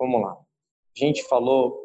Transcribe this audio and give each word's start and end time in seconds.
vamos 0.00 0.22
lá. 0.22 0.32
A 0.32 0.98
gente 0.98 1.22
falou 1.28 1.78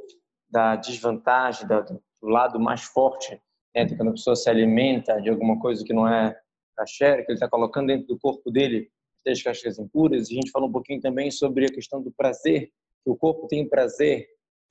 da 0.50 0.78
desvantagem, 0.78 1.68
do 1.68 2.28
lado 2.28 2.60
mais 2.60 2.84
forte, 2.84 3.40
né, 3.76 3.86
quando 3.96 4.10
a 4.10 4.14
pessoa 4.14 4.36
se 4.36 4.50
alimenta 4.50 5.22
de 5.22 5.30
alguma 5.30 5.60
coisa 5.60 5.84
que 5.84 5.94
não 5.94 6.08
é 6.08 6.36
kasher, 6.76 7.26
que 7.26 7.32
ele 7.32 7.36
está 7.36 7.50
colocando 7.50 7.88
dentro 7.88 8.08
do 8.08 8.18
corpo 8.18 8.50
dele 8.50 8.90
das 9.26 9.42
caixas 9.42 9.78
impuras. 9.78 10.30
A 10.30 10.34
gente 10.34 10.52
falou 10.52 10.70
um 10.70 10.72
pouquinho 10.72 11.02
também 11.02 11.30
sobre 11.30 11.66
a 11.66 11.70
questão 11.70 12.02
do 12.02 12.12
prazer, 12.12 12.72
que 13.04 13.10
o 13.10 13.16
corpo 13.16 13.48
tem 13.48 13.68
prazer 13.68 14.28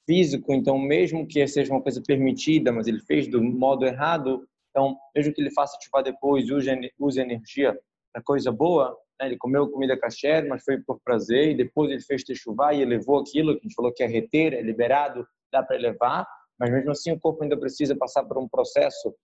físico, 0.06 0.52
então 0.52 0.78
mesmo 0.78 1.26
que 1.26 1.46
seja 1.46 1.72
uma 1.72 1.82
coisa 1.82 2.02
permitida, 2.06 2.72
mas 2.72 2.86
ele 2.86 3.00
fez 3.00 3.26
do 3.26 3.42
modo 3.42 3.86
errado, 3.86 4.46
então 4.70 4.96
mesmo 5.14 5.32
que 5.32 5.40
ele 5.40 5.50
faça 5.50 5.76
ativar 5.76 6.02
depois, 6.02 6.50
use, 6.50 6.70
use 6.98 7.20
energia 7.20 7.78
para 8.12 8.22
coisa 8.22 8.52
boa? 8.52 8.96
Ele 9.20 9.36
comeu 9.36 9.70
comida 9.70 9.98
kasher, 9.98 10.46
mas 10.48 10.62
foi 10.64 10.78
por 10.78 11.00
prazer, 11.04 11.50
e 11.50 11.56
depois 11.56 11.90
ele 11.90 12.00
fez 12.00 12.24
techuvá 12.24 12.72
e 12.72 12.82
elevou 12.82 13.20
aquilo 13.20 13.54
que 13.54 13.60
a 13.60 13.62
gente 13.62 13.74
falou 13.74 13.92
que 13.92 14.02
é 14.02 14.06
reter, 14.06 14.54
é 14.54 14.60
liberado, 14.60 15.26
dá 15.52 15.62
para 15.62 15.76
elevar, 15.76 16.26
mas 16.58 16.70
mesmo 16.70 16.90
assim 16.90 17.12
o 17.12 17.18
corpo 17.18 17.42
ainda 17.42 17.56
precisa 17.56 17.96
passar 17.96 18.24
por 18.24 18.38
um 18.38 18.48
processo 18.48 19.14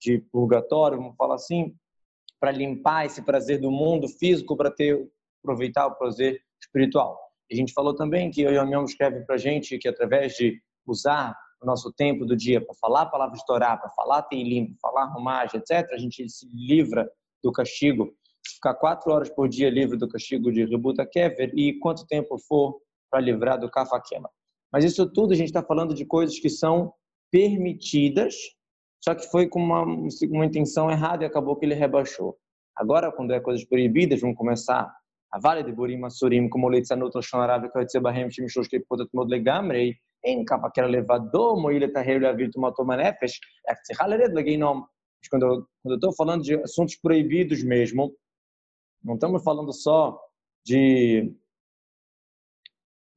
de 0.00 0.18
purgatório, 0.30 0.98
vamos 0.98 1.16
falar 1.16 1.34
assim, 1.34 1.74
para 2.38 2.52
limpar 2.52 3.06
esse 3.06 3.22
prazer 3.22 3.60
do 3.60 3.70
mundo 3.70 4.06
físico 4.08 4.56
para 4.56 4.70
ter 4.70 5.08
aproveitar 5.42 5.86
o 5.86 5.94
prazer 5.94 6.40
espiritual. 6.60 7.18
A 7.50 7.54
gente 7.54 7.72
falou 7.72 7.94
também 7.94 8.30
que 8.30 8.46
o 8.46 8.50
Yom 8.50 8.84
escreve 8.84 9.24
para 9.24 9.38
gente 9.38 9.78
que 9.78 9.88
através 9.88 10.34
de 10.34 10.60
usar 10.86 11.34
o 11.60 11.66
nosso 11.66 11.92
tempo 11.92 12.24
do 12.24 12.36
dia 12.36 12.60
para 12.60 12.74
falar 12.74 13.02
a 13.02 13.06
palavra 13.06 13.36
de 13.36 13.44
Torá, 13.46 13.76
para 13.76 13.88
falar 13.90 14.22
Teilim, 14.22 14.74
para 14.74 14.90
falar 14.90 15.12
romagem, 15.12 15.60
etc., 15.60 15.90
a 15.92 15.98
gente 15.98 16.28
se 16.28 16.48
livra 16.52 17.10
do 17.42 17.50
castigo. 17.50 18.14
Ficar 18.46 18.74
quatro 18.74 19.12
horas 19.12 19.30
por 19.30 19.48
dia 19.48 19.70
livre 19.70 19.96
do 19.96 20.08
castigo 20.08 20.52
de 20.52 20.64
Rebuta 20.64 21.06
Kever 21.06 21.52
e 21.54 21.78
quanto 21.78 22.06
tempo 22.06 22.38
for 22.38 22.80
para 23.10 23.20
livrar 23.20 23.58
do 23.58 23.70
Kafakema. 23.70 24.28
Mas 24.72 24.84
isso 24.84 25.10
tudo 25.10 25.32
a 25.32 25.36
gente 25.36 25.48
está 25.48 25.62
falando 25.62 25.94
de 25.94 26.04
coisas 26.04 26.38
que 26.38 26.48
são 26.48 26.92
permitidas 27.30 28.34
só 29.00 29.14
que 29.14 29.26
foi 29.30 29.48
com 29.48 29.60
uma, 29.60 29.84
uma 29.84 30.46
intenção 30.46 30.90
errada 30.90 31.24
e 31.24 31.26
acabou 31.26 31.56
que 31.56 31.64
ele 31.64 31.74
rebaixou. 31.74 32.36
Agora, 32.76 33.12
quando 33.12 33.32
é 33.32 33.40
coisas 33.40 33.64
proibidas, 33.64 34.20
vão 34.20 34.34
começar 34.34 34.92
a 35.30 35.38
vale 35.38 35.62
de 35.62 35.72
Burim 35.72 36.04
Asurim, 36.04 36.48
como 36.48 36.68
Leitzanut, 36.68 37.14
Lashon 37.14 37.40
Arav, 37.40 37.68
Kaitzebahem, 37.70 38.30
Shimshosh, 38.30 38.68
Kepotat 38.68 39.08
Mod 39.12 39.30
Legamrei, 39.30 39.96
em 40.24 40.44
capa 40.44 40.70
que 40.70 40.80
era 40.80 40.88
levador, 40.88 41.60
Moile 41.60 41.88
Tahir, 41.88 42.20
Leavir, 42.20 42.50
Tomatoma 42.50 42.96
Nefesh, 42.96 43.38
Ektzechalered, 43.68 44.34
Legeinom. 44.34 44.84
Quando 45.30 45.66
eu 45.84 45.94
estou 45.94 46.12
falando 46.14 46.42
de 46.42 46.54
assuntos 46.56 46.96
proibidos 46.96 47.62
mesmo, 47.62 48.12
não 49.02 49.14
estamos 49.14 49.42
falando 49.42 49.72
só 49.72 50.18
de 50.64 51.34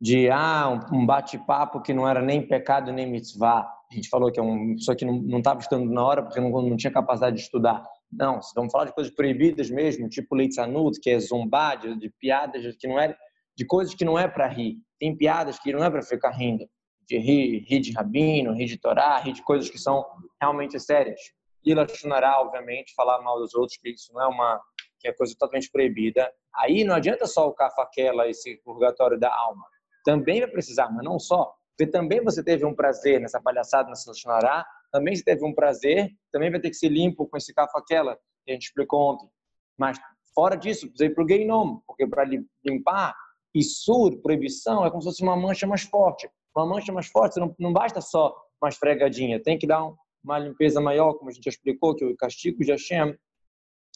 de 0.02 0.32
ah, 0.32 0.80
um 0.92 1.06
bate-papo 1.06 1.80
que 1.80 1.94
não 1.94 2.10
era 2.10 2.24
nem 2.24 2.42
pecado 2.46 2.92
nem 2.92 3.06
mitzvah. 3.06 3.72
A 3.92 3.94
gente 3.94 4.10
falou 4.10 4.32
que 4.32 4.40
é 4.40 4.44
uma 4.44 4.74
pessoa 4.74 4.96
que 4.96 5.06
não 5.06 5.38
estava 5.38 5.60
estudando 5.60 5.92
na 5.92 6.04
hora 6.04 6.24
porque 6.24 6.40
não, 6.40 6.50
não 6.50 6.76
tinha 6.76 6.92
capacidade 6.92 7.36
de 7.36 7.44
estudar. 7.44 7.84
Não, 8.12 8.40
vamos 8.56 8.72
falar 8.72 8.86
de 8.86 8.94
coisas 8.94 9.14
proibidas 9.14 9.70
mesmo, 9.70 10.10
tipo 10.10 10.34
leitzanut, 10.34 11.00
que 11.00 11.12
é 11.12 11.20
zombar, 11.20 11.78
de, 11.78 11.96
de 12.00 12.10
piadas 12.20 12.76
que 12.78 12.88
não 12.88 13.00
é 13.00 13.16
de 13.56 13.66
coisas 13.66 13.94
que 13.94 14.04
não 14.04 14.18
é 14.18 14.28
para 14.28 14.48
rir. 14.48 14.78
Tem 15.00 15.16
piadas 15.16 15.60
que 15.60 15.72
não 15.72 15.84
é 15.84 15.90
para 15.90 16.02
ficar 16.02 16.32
rindo, 16.32 16.66
de 17.08 17.18
rir, 17.20 17.64
rir 17.68 17.80
de 17.80 17.92
rabino, 17.92 18.54
rir 18.54 18.66
de 18.66 18.78
Torá, 18.80 19.20
rir 19.20 19.34
de 19.34 19.44
coisas 19.44 19.70
que 19.70 19.78
são 19.78 20.04
realmente 20.42 20.80
sérias. 20.80 21.20
E 21.64 21.76
lachonará, 21.76 22.42
obviamente, 22.42 22.94
falar 22.96 23.22
mal 23.22 23.38
dos 23.38 23.54
outros, 23.54 23.78
que 23.78 23.90
isso 23.90 24.12
não 24.14 24.22
é 24.22 24.28
uma 24.28 24.60
que 25.02 25.08
é 25.08 25.14
coisa 25.14 25.34
totalmente 25.38 25.70
proibida. 25.72 26.32
Aí 26.56 26.84
não 26.84 26.96
adianta 26.96 27.26
só 27.26 27.48
o 27.48 27.54
cafaquela, 27.54 28.30
esse 28.30 28.58
purgatório 28.64 29.20
da 29.20 29.34
alma 29.34 29.66
também 30.04 30.40
vai 30.40 30.50
precisar, 30.50 30.90
mas 30.92 31.04
não 31.04 31.20
só. 31.20 31.54
Porque 31.78 31.92
também 31.92 32.24
você 32.24 32.44
teve 32.44 32.66
um 32.66 32.76
prazer 32.76 33.20
nessa 33.20 33.42
palhaçada, 33.42 33.90
nessa 33.90 34.10
Lashonará, 34.10 34.66
também 34.92 35.16
você 35.16 35.24
teve 35.24 35.46
um 35.46 35.54
prazer, 35.54 36.10
também 36.32 36.52
vai 36.52 36.60
ter 36.60 36.70
que 36.70 36.76
ser 36.76 36.90
limpo 36.90 37.28
com 37.28 37.38
esse 37.38 37.54
aquela 37.58 38.16
que 38.46 38.52
a 38.52 38.54
gente 38.54 38.64
explicou 38.64 39.14
ontem. 39.14 39.30
Mas 39.78 39.98
fora 40.36 40.56
disso, 40.56 40.88
precisa 40.88 41.06
ir 41.06 41.16
para 41.16 41.24
o 41.24 41.28
Geinom, 41.28 41.80
porque 41.88 42.06
para 42.06 42.26
limpar, 42.66 43.16
Isur, 43.54 44.22
proibição, 44.22 44.86
é 44.86 44.90
como 44.90 45.02
se 45.02 45.10
fosse 45.10 45.24
uma 45.24 45.36
mancha 45.36 45.66
mais 45.66 45.84
forte. 45.84 46.30
Uma 46.56 46.66
mancha 46.66 46.92
mais 46.92 47.08
forte, 47.08 47.40
não, 47.40 47.56
não 47.60 47.74
basta 47.74 48.02
só 48.02 48.36
uma 48.62 48.70
esfregadinha, 48.70 49.42
tem 49.42 49.58
que 49.58 49.66
dar 49.66 49.84
um, 49.86 49.96
uma 50.24 50.38
limpeza 50.38 50.80
maior, 50.80 51.14
como 51.14 51.30
a 51.30 51.34
gente 51.34 51.46
já 51.46 51.50
explicou, 51.50 51.96
que 51.96 52.06
o 52.06 52.16
castigo 52.16 52.64
de 52.64 52.72
Hashem 52.72 53.18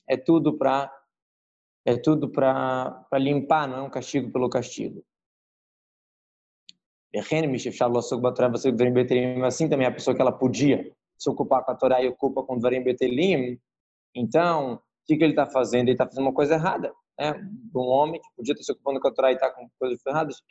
é 0.07 0.17
tudo 0.17 0.57
para 0.57 0.91
é 1.87 1.95
tudo 1.97 2.29
para 2.29 3.05
limpar, 3.13 3.67
não 3.67 3.77
é 3.77 3.81
um 3.83 3.89
castigo 3.89 4.31
pelo 4.31 4.49
castigo. 4.49 5.05
Assim 9.45 9.69
também 9.69 9.85
a 9.85 9.91
pessoa 9.91 10.15
que 10.15 10.21
ela 10.21 10.31
podia 10.31 10.91
se 11.15 11.29
ocupar 11.29 11.63
com 11.63 11.71
a 11.71 11.75
Torá 11.75 12.01
e 12.01 12.07
ocupa 12.07 12.43
com 12.43 12.57
Dvarim 12.57 12.83
Betelim, 12.83 13.59
então, 14.15 14.75
o 14.75 14.79
que, 15.05 15.17
que 15.17 15.23
ele 15.23 15.33
está 15.33 15.45
fazendo? 15.45 15.83
Ele 15.83 15.91
está 15.91 16.05
fazendo 16.05 16.23
uma 16.23 16.33
coisa 16.33 16.55
errada. 16.55 16.93
Né? 17.19 17.33
Um 17.75 17.81
homem 17.81 18.21
que 18.21 18.27
podia 18.35 18.53
estar 18.53 18.63
se 18.63 18.71
ocupando 18.71 18.99
com 18.99 19.07
a 19.09 19.13
Torá 19.13 19.31
e 19.31 19.35
está 19.35 19.51
com 19.51 19.69
coisas 19.77 19.99
erradas. 20.05 20.41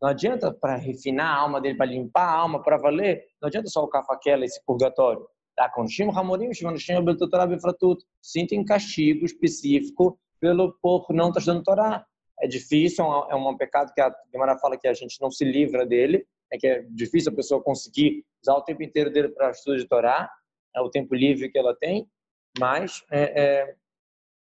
Não 0.00 0.08
adianta 0.08 0.54
para 0.54 0.76
refinar 0.76 1.34
a 1.34 1.40
alma 1.40 1.60
dele, 1.60 1.76
para 1.76 1.86
limpar 1.86 2.28
a 2.28 2.32
alma, 2.32 2.62
para 2.62 2.78
valer. 2.78 3.24
Não 3.42 3.48
adianta 3.48 3.68
só 3.68 3.82
o 3.82 3.88
Kafakel, 3.88 4.44
esse 4.44 4.64
purgatório. 4.64 5.26
Tá? 5.58 5.72
Hamorim, 6.14 6.54
Shim 6.54 6.78
Shim 6.78 7.04
Beltotorá 7.04 7.44
Befratut. 7.44 8.04
Sinta 8.22 8.54
castigo 8.64 9.26
específico 9.26 10.16
pelo 10.40 10.72
por 10.80 11.12
não 11.12 11.28
estar 11.28 11.40
estudando 11.40 11.64
Torá 11.64 12.06
é 12.40 12.46
difícil, 12.46 13.04
é 13.04 13.08
um, 13.08 13.30
é 13.32 13.34
um 13.34 13.56
pecado 13.56 13.92
que 13.92 14.00
a 14.00 14.14
Gemara 14.32 14.56
fala 14.58 14.78
que 14.78 14.86
a 14.86 14.94
gente 14.94 15.20
não 15.20 15.32
se 15.32 15.44
livra 15.44 15.84
dele, 15.84 16.24
é 16.52 16.56
que 16.56 16.66
é 16.66 16.86
difícil 16.90 17.32
a 17.32 17.34
pessoa 17.34 17.60
conseguir 17.60 18.24
usar 18.40 18.54
o 18.54 18.62
tempo 18.62 18.84
inteiro 18.84 19.10
dele 19.10 19.30
para 19.30 19.50
estudo 19.50 19.76
de 19.76 19.88
Torá, 19.88 20.30
é 20.76 20.80
o 20.80 20.88
tempo 20.88 21.12
livre 21.14 21.50
que 21.50 21.58
ela 21.58 21.74
tem, 21.74 22.08
mas 22.56 23.02
é, 23.10 23.42
é, 23.42 23.74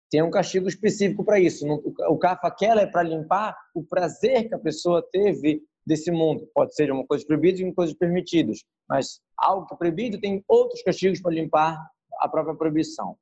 tem 0.09 0.21
um 0.21 0.31
castigo 0.31 0.69
específico 0.69 1.25
para 1.25 1.37
isso. 1.39 1.65
O 2.07 2.17
kafaquela 2.17 2.81
é 2.81 2.87
para 2.87 3.03
limpar 3.03 3.57
o 3.75 3.83
prazer 3.83 4.47
que 4.47 4.55
a 4.55 4.59
pessoa 4.59 5.05
teve 5.11 5.61
desse 5.85 6.11
mundo. 6.11 6.47
Pode 6.53 6.75
ser 6.75 6.91
uma 6.91 7.05
coisa 7.05 7.25
proibida 7.25 7.61
e 7.61 7.63
uma 7.63 7.73
coisa 7.73 7.95
permitida, 7.97 8.51
mas 8.89 9.19
algo 9.37 9.65
que 9.67 9.73
é 9.73 9.77
proibido 9.77 10.19
tem 10.19 10.43
outros 10.47 10.81
castigos 10.81 11.21
para 11.21 11.33
limpar 11.33 11.77
a 12.19 12.29
própria 12.29 12.55
proibição. 12.55 13.17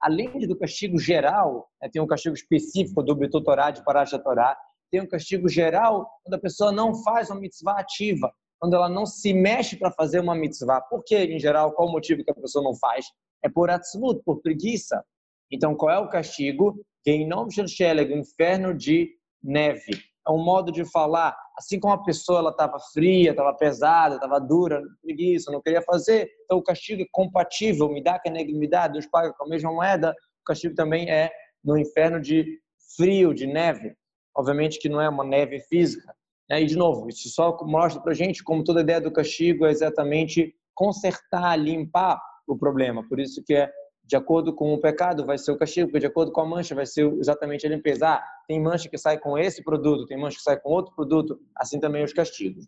Além 0.00 0.46
do 0.46 0.56
castigo 0.56 0.98
geral, 0.98 1.68
né, 1.82 1.88
tem 1.92 2.00
um 2.00 2.06
castigo 2.06 2.34
específico 2.34 3.02
do 3.02 3.14
Bitu 3.14 3.42
Torá, 3.42 3.70
de 3.70 3.84
Parashat 3.84 4.22
Torá, 4.22 4.56
tem 4.90 5.02
um 5.02 5.06
castigo 5.06 5.48
geral 5.48 6.10
quando 6.24 6.34
a 6.34 6.40
pessoa 6.40 6.72
não 6.72 6.94
faz 7.02 7.30
uma 7.30 7.38
mitzvah 7.38 7.78
ativa, 7.78 8.32
quando 8.58 8.74
ela 8.74 8.88
não 8.88 9.04
se 9.06 9.32
mexe 9.32 9.76
para 9.76 9.92
fazer 9.92 10.20
uma 10.20 10.34
mitzvah. 10.34 10.80
Por 10.80 11.04
que, 11.04 11.16
em 11.16 11.38
geral, 11.38 11.72
qual 11.72 11.88
o 11.88 11.92
motivo 11.92 12.24
que 12.24 12.30
a 12.30 12.34
pessoa 12.34 12.64
não 12.64 12.74
faz? 12.74 13.06
É 13.42 13.48
por 13.48 13.70
atzmut, 13.70 14.22
por 14.24 14.40
preguiça. 14.40 15.04
Então, 15.50 15.74
qual 15.74 15.90
é 15.90 15.98
o 15.98 16.08
castigo? 16.08 16.80
Que 17.02 17.10
em 17.10 17.26
nome 17.26 17.50
de 17.50 17.66
Sheleg, 17.68 18.12
o 18.12 18.18
inferno 18.18 18.74
de 18.74 19.10
neve 19.42 20.10
é 20.26 20.30
um 20.30 20.42
modo 20.42 20.70
de 20.70 20.84
falar. 20.84 21.36
Assim 21.56 21.78
como 21.78 21.94
a 21.94 22.02
pessoa 22.02 22.38
ela 22.38 22.50
estava 22.50 22.78
fria, 22.92 23.30
estava 23.30 23.54
pesada, 23.54 24.16
estava 24.16 24.38
dura, 24.38 24.82
preguiça, 25.02 25.50
não 25.50 25.60
queria 25.60 25.82
fazer, 25.82 26.30
então 26.44 26.58
o 26.58 26.62
castigo 26.62 27.02
é 27.02 27.06
compatível, 27.10 27.88
me 27.88 28.02
dá 28.02 28.18
que 28.18 28.30
me 28.30 28.68
dá, 28.68 28.88
Deus 28.88 29.06
paga 29.06 29.32
com 29.32 29.44
a 29.44 29.48
mesma 29.48 29.72
moeda. 29.72 30.14
O 30.42 30.44
castigo 30.44 30.74
também 30.74 31.10
é 31.10 31.30
no 31.64 31.76
inferno 31.76 32.20
de 32.20 32.60
frio, 32.96 33.34
de 33.34 33.46
neve. 33.46 33.94
Obviamente 34.34 34.78
que 34.78 34.88
não 34.88 35.00
é 35.00 35.08
uma 35.08 35.24
neve 35.24 35.60
física. 35.60 36.14
Né? 36.48 36.62
E 36.62 36.66
de 36.66 36.76
novo, 36.76 37.08
isso 37.08 37.28
só 37.28 37.56
mostra 37.62 38.00
para 38.02 38.14
gente 38.14 38.42
como 38.42 38.64
toda 38.64 38.80
ideia 38.80 39.00
do 39.00 39.12
castigo 39.12 39.66
é 39.66 39.70
exatamente 39.70 40.54
consertar, 40.74 41.56
limpar 41.56 42.20
o 42.46 42.56
problema. 42.56 43.06
Por 43.08 43.20
isso 43.20 43.42
que 43.44 43.54
é 43.54 43.70
de 44.10 44.16
acordo 44.16 44.52
com 44.52 44.74
o 44.74 44.80
pecado 44.80 45.24
vai 45.24 45.38
ser 45.38 45.52
o 45.52 45.56
castigo, 45.56 45.96
de 45.96 46.04
acordo 46.04 46.32
com 46.32 46.40
a 46.40 46.44
mancha 46.44 46.74
vai 46.74 46.84
ser 46.84 47.06
exatamente 47.20 47.64
a 47.64 47.70
limpeza. 47.70 48.08
Ah, 48.08 48.24
tem 48.48 48.60
mancha 48.60 48.88
que 48.88 48.98
sai 48.98 49.16
com 49.16 49.38
esse 49.38 49.62
produto, 49.62 50.04
tem 50.04 50.18
mancha 50.18 50.36
que 50.36 50.42
sai 50.42 50.58
com 50.58 50.68
outro 50.68 50.92
produto, 50.96 51.40
assim 51.54 51.78
também 51.78 52.02
os 52.02 52.12
castigos. 52.12 52.66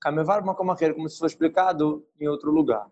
Kamevar 0.00 0.44
Makomacher, 0.44 0.92
como 0.92 1.08
se 1.08 1.18
foi 1.18 1.28
explicado 1.28 2.04
em 2.20 2.26
outro 2.26 2.50
lugar. 2.50 2.90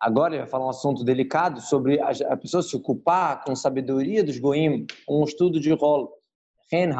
Agora 0.00 0.32
ele 0.32 0.42
vai 0.44 0.50
falar 0.50 0.64
um 0.64 0.70
assunto 0.70 1.04
delicado 1.04 1.60
sobre 1.60 2.00
a 2.00 2.36
pessoa 2.38 2.62
se 2.62 2.74
ocupar 2.74 3.44
com 3.44 3.54
sabedoria 3.54 4.24
dos 4.24 4.38
goim, 4.38 4.86
um 5.06 5.24
estudo 5.24 5.60
de 5.60 5.74
rol. 5.74 6.10
Ren 6.72 6.90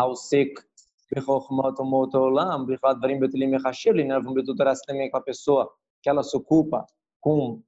Bihochmot 1.13 1.77
Motolam, 1.83 2.65
Bihad 2.67 3.01
Varim 3.01 3.19
Betulim 3.19 3.57
Hashirli, 3.57 4.05
né? 4.05 4.15
Vamos 4.17 4.35
betutar 4.35 4.73
também 4.87 5.11
com 5.11 5.17
a 5.17 5.23
pessoa 5.23 5.71
que 6.03 6.09
ela 6.09 6.23
se 6.23 6.37
ocupa 6.37 6.87
com, 7.21 7.63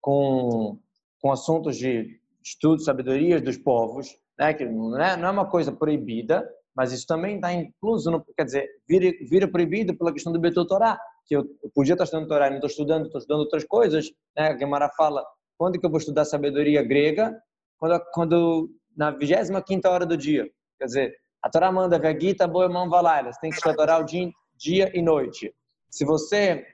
com, 0.00 0.78
com 1.20 1.32
assuntos 1.32 1.76
de 1.76 2.20
estudo, 2.42 2.82
sabedorias 2.82 3.42
dos 3.42 3.58
povos, 3.58 4.16
né? 4.38 4.54
Que 4.54 4.64
não 4.64 5.00
é, 5.00 5.16
não 5.16 5.28
é 5.28 5.30
uma 5.30 5.50
coisa 5.50 5.72
proibida, 5.72 6.48
mas 6.74 6.92
isso 6.92 7.06
também 7.06 7.36
está 7.36 7.52
incluso, 7.52 8.10
no, 8.10 8.24
quer 8.36 8.44
dizer, 8.44 8.68
vira, 8.88 9.12
vira 9.28 9.48
proibido 9.48 9.96
pela 9.96 10.12
questão 10.12 10.32
do 10.32 10.40
Betutorá, 10.40 10.98
que 11.26 11.36
eu, 11.36 11.44
eu 11.62 11.70
podia 11.74 11.94
estar 11.94 12.04
estudando 12.04 12.28
Torá 12.28 12.48
não 12.48 12.56
estou 12.56 12.70
estudando, 12.70 13.06
estou 13.06 13.18
estudando 13.18 13.40
outras 13.40 13.64
coisas, 13.64 14.10
né? 14.36 14.48
A 14.48 14.58
Gemara 14.58 14.88
fala, 14.90 15.24
quando 15.58 15.78
que 15.78 15.84
eu 15.84 15.90
vou 15.90 15.98
estudar 15.98 16.24
sabedoria 16.24 16.82
grega? 16.82 17.38
Quando, 17.78 18.00
quando 18.12 18.70
na 18.96 19.10
25 19.10 19.62
quinta 19.62 19.90
hora 19.90 20.06
do 20.06 20.16
dia, 20.16 20.50
quer 20.78 20.86
dizer, 20.86 21.14
a 21.42 21.48
Torá 21.48 21.72
manda, 21.72 21.98
Vegita, 21.98 22.46
Boemão, 22.46 22.88
Valaila, 22.88 23.32
você 23.32 23.40
tem 23.40 23.50
que 23.50 23.56
estudar 23.56 23.98
o 23.98 24.04
dia, 24.04 24.30
dia 24.56 24.90
e 24.94 25.02
noite. 25.02 25.54
Se 25.90 26.04
você 26.04 26.66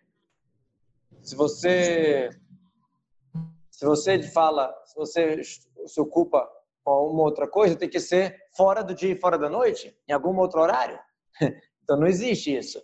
se 1.22 1.34
você 1.34 2.30
se 3.70 3.84
você 3.84 4.22
fala, 4.22 4.74
se 4.84 4.94
você 4.96 5.42
se 5.42 6.00
ocupa 6.00 6.48
com 6.82 7.10
uma 7.10 7.24
outra 7.24 7.46
coisa, 7.46 7.76
tem 7.76 7.88
que 7.88 8.00
ser 8.00 8.36
fora 8.56 8.82
do 8.82 8.94
dia 8.94 9.12
e 9.12 9.20
fora 9.20 9.36
da 9.36 9.50
noite, 9.50 9.94
em 10.08 10.12
algum 10.12 10.36
outro 10.38 10.60
horário. 10.60 10.98
Então 11.86 11.96
não 12.00 12.08
existe 12.08 12.52
isso. 12.52 12.82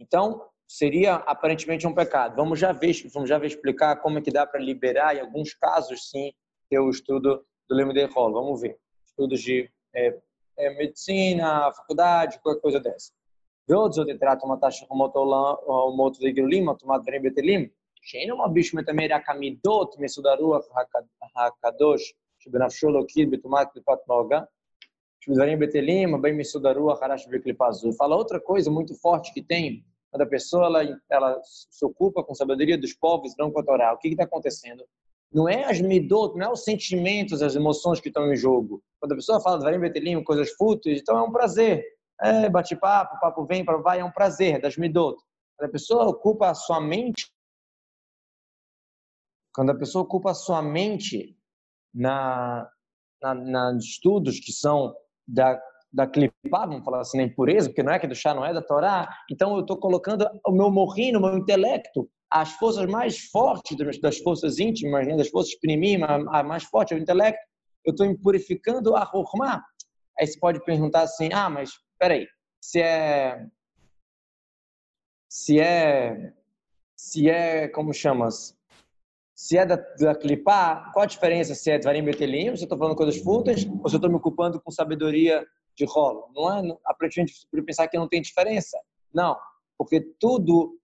Então 0.00 0.50
seria 0.66 1.16
aparentemente 1.16 1.86
um 1.86 1.94
pecado. 1.94 2.36
Vamos 2.36 2.58
já 2.58 2.72
ver, 2.72 2.94
vamos 3.12 3.28
já 3.28 3.36
ver 3.36 3.48
explicar 3.48 3.96
como 3.96 4.18
é 4.18 4.22
que 4.22 4.30
dá 4.30 4.46
para 4.46 4.58
liberar 4.58 5.14
em 5.14 5.20
alguns 5.20 5.52
casos 5.52 6.08
sim 6.08 6.32
ter 6.70 6.78
o 6.78 6.88
estudo 6.88 7.44
do 7.68 7.76
Leme 7.76 7.92
de 7.92 8.06
Rolo. 8.06 8.42
Vamos 8.42 8.62
ver. 8.62 8.78
Estudos 9.04 9.42
de 9.42 9.70
é, 9.95 10.17
é, 10.57 10.69
medicina, 10.77 11.71
faculdade, 11.73 12.39
qualquer 12.39 12.61
coisa 12.61 12.79
dessa. 12.79 13.11
ועוד 13.69 13.91
זאת 13.91 14.07
יתרת 14.07 14.43
ומתה 14.43 14.71
שחומות 14.71 15.15
אומות 15.67 16.17
וגלולים, 16.21 16.69
עתומת 16.69 17.01
דברים 17.01 17.23
בטלים, 17.23 17.67
שאינו 18.01 18.37
מלביש 18.37 18.73
מטמא 18.73 19.03
רק 19.09 19.29
המידות 19.29 19.95
מסוד 19.99 20.27
הרוח 20.27 20.65
הקדוש 21.35 22.13
שבנפשו 22.39 22.89
לוקיד 22.89 23.31
בטומאת 23.31 23.67
קליפת 23.73 23.97
נוגה, 24.07 24.39
שבדברים 25.19 25.59
בטלים, 25.59 26.15
הבאים 26.15 26.37
מסוד 26.37 26.65
הרוח 26.65 27.03
הרש 27.03 27.27
בקליפה 27.27 27.67
azul. 27.67 27.93
Fala 27.97 28.15
outra 28.15 28.39
coisa 28.39 28.71
muito 28.71 28.95
forte 28.95 29.33
que 29.33 29.41
tem, 29.41 29.83
quando 30.09 30.21
a 30.21 30.25
pessoa 30.25 30.65
ela, 30.65 30.99
ela 31.09 31.41
se 31.43 31.85
ocupa 31.85 32.23
com 32.23 32.33
sabedoria 32.33 32.77
dos 32.77 32.93
povos, 32.93 33.33
não 33.37 33.51
com 33.51 33.59
a 33.59 33.63
Torá. 33.63 33.93
O 33.93 33.97
que 33.97 34.07
está 34.09 34.23
acontecendo? 34.23 34.83
Não 35.32 35.48
é 35.48 35.64
as 35.64 35.80
midot, 35.80 36.36
não 36.36 36.46
é 36.46 36.52
os 36.52 36.64
sentimentos, 36.64 37.42
as 37.42 37.54
emoções 37.54 38.00
que 38.00 38.08
estão 38.08 38.30
em 38.30 38.36
jogo. 38.36 38.82
Quando 39.00 39.12
a 39.12 39.16
pessoa 39.16 39.40
fala 39.40 39.58
de 39.58 39.64
Varim 39.64 39.80
Betelim, 39.80 40.22
coisas 40.22 40.50
fúteis, 40.52 41.00
então 41.00 41.16
é 41.16 41.22
um 41.22 41.32
prazer 41.32 41.84
é, 42.20 42.48
bate-papo, 42.48 43.18
papo 43.20 43.44
vem, 43.44 43.64
para 43.64 43.78
vai, 43.78 44.00
é 44.00 44.04
um 44.04 44.12
prazer 44.12 44.60
das 44.60 44.76
midot. 44.76 45.16
Quando 45.56 45.68
a 45.68 45.72
pessoa 45.72 46.08
ocupa 46.08 46.50
a 46.50 46.54
sua 46.54 46.80
mente, 46.80 47.32
quando 49.54 49.70
a 49.70 49.74
pessoa 49.74 50.04
ocupa 50.04 50.30
a 50.30 50.34
sua 50.34 50.62
mente 50.62 51.36
na, 51.94 52.70
na, 53.22 53.34
na 53.34 53.76
estudos 53.76 54.38
que 54.38 54.52
são 54.52 54.94
da 55.26 55.60
da 55.92 56.06
clipá, 56.06 56.64
vamos 56.66 56.84
falar 56.84 57.00
assim, 57.00 57.18
na 57.18 57.24
impureza, 57.24 57.68
porque 57.68 57.82
não 57.82 57.92
é 57.92 57.98
que 57.98 58.06
do 58.06 58.14
chá, 58.14 58.32
não 58.32 58.44
é 58.44 58.52
da 58.52 58.62
Torá, 58.62 59.14
então 59.30 59.54
eu 59.54 59.60
estou 59.60 59.76
colocando 59.76 60.26
o 60.46 60.50
meu 60.50 60.70
morrinho, 60.70 61.18
o 61.18 61.22
meu 61.22 61.36
intelecto, 61.36 62.08
as 62.32 62.52
forças 62.54 62.86
mais 62.86 63.18
fortes 63.26 63.76
das 64.00 64.18
forças 64.18 64.58
íntimas, 64.58 65.06
né, 65.06 65.14
das 65.16 65.28
forças 65.28 65.54
primim, 65.56 66.02
a 66.02 66.42
mais 66.42 66.64
forte 66.64 66.94
é 66.94 66.96
o 66.96 67.00
intelecto, 67.00 67.40
eu 67.84 67.90
estou 67.90 68.06
impurificando 68.06 68.96
a 68.96 69.04
Rokhmah. 69.04 69.62
Aí 70.18 70.26
você 70.26 70.38
pode 70.38 70.64
perguntar 70.64 71.02
assim, 71.02 71.28
ah, 71.32 71.50
mas 71.50 71.70
peraí, 71.98 72.26
se 72.60 72.80
é. 72.80 73.46
Se 75.30 75.60
é. 75.60 76.32
Se 76.96 77.28
é. 77.28 77.68
Como 77.68 77.92
chamas? 77.92 78.56
Se 79.34 79.58
é 79.58 79.66
da, 79.66 79.76
da 79.76 80.14
clipar, 80.14 80.92
qual 80.92 81.02
a 81.02 81.06
diferença 81.06 81.54
se 81.54 81.70
é 81.70 81.78
Dvarim 81.78 82.04
Betelim, 82.04 82.56
se 82.56 82.62
eu 82.62 82.66
estou 82.66 82.78
falando 82.78 82.96
coisas 82.96 83.16
fúteis, 83.18 83.66
ou 83.66 83.88
se 83.88 83.96
eu 83.96 83.98
estou 83.98 84.10
me 84.10 84.16
ocupando 84.16 84.60
com 84.60 84.70
sabedoria 84.70 85.44
de 85.76 85.84
rolo? 85.84 86.30
Não 86.34 86.50
é, 86.50 86.78
aparentemente, 86.86 87.34
pensar 87.66 87.88
que 87.88 87.98
não 87.98 88.08
tem 88.08 88.22
diferença. 88.22 88.78
Não, 89.12 89.36
porque 89.76 90.00
tudo 90.20 90.78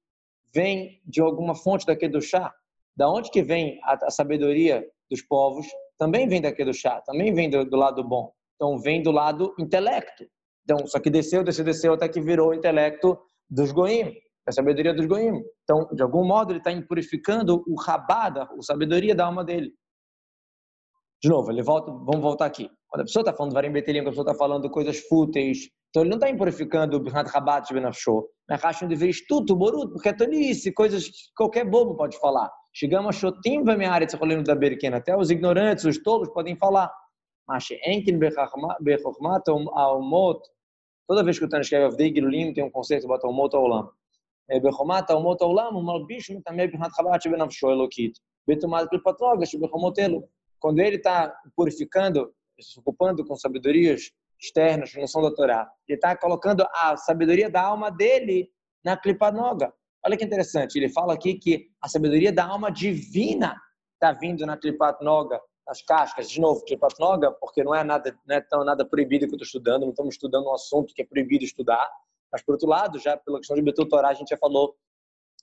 vem 0.55 1.01
de 1.05 1.21
alguma 1.21 1.55
fonte 1.55 1.85
do 2.09 2.21
chá. 2.21 2.53
Da 2.97 3.09
onde 3.09 3.31
que 3.31 3.43
vem 3.43 3.79
a, 3.85 4.07
a 4.07 4.11
sabedoria 4.11 4.85
dos 5.11 5.23
povos? 5.23 5.67
Também 5.99 6.29
vem 6.29 6.41
do 6.41 6.75
chá, 6.75 7.01
também 7.03 7.33
vem 7.33 7.51
do, 7.51 7.65
do 7.65 7.77
lado 7.77 8.03
bom. 8.03 8.33
Então, 8.57 8.79
vem 8.79 9.03
do 9.03 9.11
lado 9.11 9.55
intelecto. 9.59 10.27
Então, 10.65 10.87
só 10.87 10.99
que 10.99 11.09
desceu, 11.09 11.45
desceu, 11.45 11.65
desceu 11.65 11.93
até 11.95 12.09
que 12.09 12.21
virou 12.21 12.51
o 12.51 12.55
intelecto 12.55 13.19
dos 13.49 13.73
goim, 13.73 14.15
a 14.47 14.53
sabedoria 14.53 14.93
dos 14.93 15.07
goim. 15.07 15.43
Então, 15.63 15.89
de 15.95 16.03
algum 16.03 16.25
modo, 16.25 16.53
ele 16.53 16.59
está 16.59 16.73
impurificando 16.73 17.65
o 17.67 17.75
rabada, 17.81 18.43
a 18.43 18.63
sabedoria 18.63 19.15
da 19.15 19.27
alma 19.27 19.45
dele. 19.45 19.73
De 21.23 21.29
novo, 21.29 21.51
ele 21.51 21.63
volta, 21.63 21.91
vamos 21.91 22.21
voltar 22.21 22.47
aqui. 22.47 22.71
Quando 22.89 23.03
a 23.03 23.05
pessoa 23.05 23.23
está 23.23 23.35
falando 23.35 23.53
varim 23.53 23.73
betelim, 23.73 24.01
quando 24.01 24.09
a 24.09 24.11
pessoa 24.11 24.31
está 24.31 24.39
falando 24.39 24.71
coisas 24.71 24.99
fúteis, 25.09 25.69
então 25.91 26.03
ele 26.03 26.11
não 26.11 26.17
está 26.17 26.29
impurificando 26.29 26.97
o 26.97 27.01
Benafsho. 27.01 27.35
Rabat 27.35 27.73
Benafshô. 27.73 28.29
Racham 28.51 28.89
de 28.89 28.95
vez 28.95 29.21
tudo, 29.27 29.55
boruto, 29.55 29.93
porque 29.93 30.09
é 30.09 30.13
tonice, 30.13 30.73
coisas 30.73 31.09
que 31.09 31.35
qualquer 31.37 31.65
bobo 31.65 31.97
pode 31.97 32.19
falar. 32.19 32.51
Chegamos 32.73 33.17
a 33.17 33.19
Shotim 33.19 33.63
Vamearetz 33.65 34.15
Rolino 34.15 34.43
da 34.43 34.55
Berkena. 34.55 34.99
Até 34.99 35.17
os 35.17 35.31
ignorantes, 35.31 35.85
os 35.85 35.99
tolos 36.03 36.29
podem 36.31 36.57
falar. 36.57 36.91
Mas 37.47 37.67
Enkin 37.87 38.19
Bechokhmat 38.19 39.43
Almot. 39.49 40.41
Toda 41.07 41.25
vez 41.25 41.39
que 41.39 41.45
o 41.45 41.49
Tano 41.49 41.63
escreve 41.63 41.87
Avdei 41.87 42.13
tem 42.13 42.63
um 42.63 42.71
conceito 42.71 43.07
bota 43.07 43.27
Almot 43.27 43.55
Aulam. 43.57 43.91
É, 44.49 44.61
Bechokhmat 44.61 45.11
Almot 45.11 45.43
Aulam, 45.43 45.77
o 45.77 45.83
Malbishim 45.83 46.41
também 46.43 46.71
Bernard 46.71 46.95
Rabat 46.97 47.29
Benafshô 47.29 47.71
é 47.71 47.73
Elokit. 47.73 48.21
Betumad 48.47 48.89
Klipatrogas, 48.89 49.51
Bechomotelo. 49.53 50.27
Quando 50.59 50.81
ele 50.81 50.97
está 50.97 51.35
purificando, 51.55 52.33
se 52.59 52.81
ocupando 52.81 53.25
com 53.25 53.37
sabedorias 53.37 54.11
não 54.97 55.07
são 55.07 55.23
da 55.23 55.35
Torá, 55.35 55.71
ele 55.87 55.97
está 55.97 56.17
colocando 56.17 56.67
a 56.73 56.97
sabedoria 56.97 57.51
da 57.51 57.63
alma 57.63 57.91
dele 57.91 58.51
na 58.85 58.97
Klipa 58.97 59.31
Noga. 59.33 59.73
Olha 60.05 60.17
que 60.17 60.25
interessante, 60.25 60.77
ele 60.77 60.89
fala 60.89 61.15
aqui 61.15 61.35
que 61.35 61.69
a 61.83 61.89
sabedoria 61.89 62.33
da 62.33 62.47
alma 62.47 62.71
divina 62.71 63.61
está 63.95 64.13
vindo 64.13 64.47
na 64.47 64.57
Klipat 64.57 65.03
Noga, 65.03 65.41
nas 65.69 65.83
cascas, 65.83 66.31
de 66.31 66.41
novo, 66.41 66.65
Tripatnoga, 66.65 67.31
porque 67.33 67.63
não 67.63 67.75
é 67.75 67.85
nada, 67.85 68.19
não 68.27 68.37
é 68.37 68.41
tão 68.41 68.65
nada 68.65 68.87
proibido 68.87 69.27
que 69.27 69.33
eu 69.33 69.37
estou 69.37 69.45
estudando, 69.45 69.83
não 69.83 69.91
estamos 69.91 70.15
estudando 70.15 70.47
um 70.47 70.55
assunto 70.55 70.95
que 70.95 71.03
é 71.03 71.05
proibido 71.05 71.45
estudar, 71.45 71.87
mas 72.33 72.43
por 72.43 72.53
outro 72.53 72.67
lado, 72.67 72.99
já 72.99 73.17
pela 73.19 73.39
questão 73.39 73.55
de 73.55 73.63
Betutorá, 73.63 74.09
a 74.09 74.15
gente 74.15 74.31
já 74.31 74.39
falou 74.39 74.75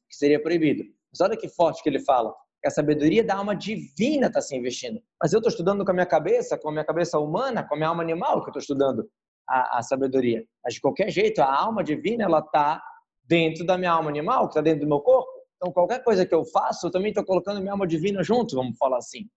que 0.09 0.15
seria 0.15 0.41
proibido. 0.41 0.83
Mas 1.12 1.21
olha 1.21 1.38
que 1.38 1.48
forte 1.48 1.83
que 1.83 1.89
ele 1.89 2.00
fala, 2.00 2.33
que 2.65 2.69
a 2.69 2.71
sabedoria 2.71 3.23
da 3.23 3.35
alma 3.35 3.56
divina 3.56 4.25
está 4.25 4.41
se 4.41 4.56
investindo. 4.56 5.00
Mas 5.21 5.31
eu 5.31 5.38
estou 5.38 5.51
estudando 5.51 5.85
com 5.85 5.91
a 5.91 5.94
minha 5.94 6.06
cabeça, 6.07 6.57
com 6.57 6.69
a 6.69 6.71
minha 6.71 6.83
cabeça 6.83 7.19
humana, 7.19 7.63
com 7.63 7.75
a 7.75 7.77
minha 7.77 7.89
alma 7.89 8.01
animal 8.01 8.41
que 8.41 8.47
eu 8.47 8.50
estou 8.50 8.59
estudando 8.59 9.07
a, 9.47 9.77
a, 9.77 9.81
sabedoria. 9.83 10.44
Mas 10.63 10.73
de 10.73 10.81
qualquer 10.81 11.12
jeito, 11.12 11.43
a 11.43 11.55
alma 11.55 11.84
divina 11.84 12.24
ela 12.24 12.39
está 12.39 12.84
dentro 13.24 13.63
da 13.63 13.77
minha 13.77 13.91
alma 13.91 14.10
animal, 14.10 14.48
que 14.48 14.53
está 14.53 14.62
dentro 14.62 14.79
do 14.79 14.88
meu 14.88 15.00
corpo. 15.00 15.29
Então, 15.57 15.72
qualquer 15.72 16.03
coisa 16.03 16.25
que 16.25 16.34
eu 16.34 16.43
faço, 16.43 16.88
eu 16.88 16.91
também 16.91 17.10
estou 17.10 17.24
colocando 17.24 17.60
minha 17.60 17.74
alma 17.74 17.86
divina 17.86 18.24
junto, 18.24 18.55
vamos 18.55 18.75
falar 18.79 18.98
assim. 18.98 19.29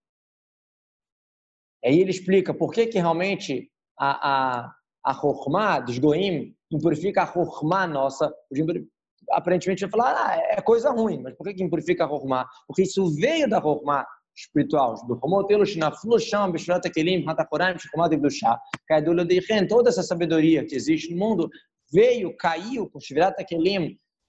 Aí 1.84 2.00
ele 2.00 2.10
explica 2.10 2.54
por 2.54 2.72
que, 2.72 2.86
que 2.86 2.96
realmente 2.96 3.70
a, 3.98 4.70
a, 5.04 5.12
a 5.12 5.80
dos 5.80 5.98
Goim 5.98 6.56
impurifica 6.72 7.24
a 7.24 7.26
Chokhmah 7.26 7.86
nossa. 7.86 8.34
Aparentemente 9.32 9.82
vai 9.82 9.90
falar, 9.90 10.14
ah, 10.16 10.36
é 10.36 10.60
coisa 10.60 10.90
ruim, 10.90 11.20
mas 11.22 11.34
por 11.34 11.46
que, 11.46 11.62
impurifica 11.62 12.04
a 12.04 12.08
Chokhmah? 12.08 12.46
Porque 12.66 12.82
isso 12.82 13.14
veio 13.16 13.48
da 13.48 13.60
Chokhmah 13.60 14.06
espiritual. 14.36 14.94
Toda 19.68 19.88
essa 19.88 20.02
sabedoria 20.02 20.66
que 20.66 20.74
existe 20.74 21.12
no 21.12 21.18
mundo 21.18 21.50
veio, 21.92 22.36
caiu 22.36 22.90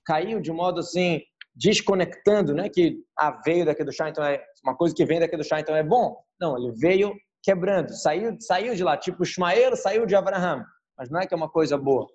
caiu 0.05 0.41
de 0.41 0.51
modo 0.51 0.79
assim, 0.79 1.21
desconectando, 1.55 2.53
né? 2.53 2.69
Que 2.69 2.97
ah, 3.17 3.39
veio 3.45 3.65
daqui 3.65 3.83
do 3.83 3.91
chá, 3.91 4.09
então 4.09 4.23
é 4.23 4.41
uma 4.63 4.75
coisa 4.75 4.95
que 4.95 5.05
vem 5.05 5.19
daqui 5.19 5.37
do 5.37 5.43
chá, 5.43 5.59
então 5.59 5.75
é 5.75 5.83
bom. 5.83 6.17
Não, 6.39 6.57
ele 6.57 6.71
veio 6.71 7.13
quebrando, 7.43 7.93
saiu, 7.93 8.35
saiu 8.39 8.75
de 8.75 8.83
lá, 8.83 8.97
tipo 8.97 9.23
Ismael 9.23 9.75
saiu 9.75 10.05
de 10.05 10.15
Abraham, 10.15 10.63
mas 10.97 11.09
não 11.09 11.19
é 11.19 11.27
que 11.27 11.33
é 11.33 11.37
uma 11.37 11.49
coisa 11.49 11.77
boa. 11.77 12.07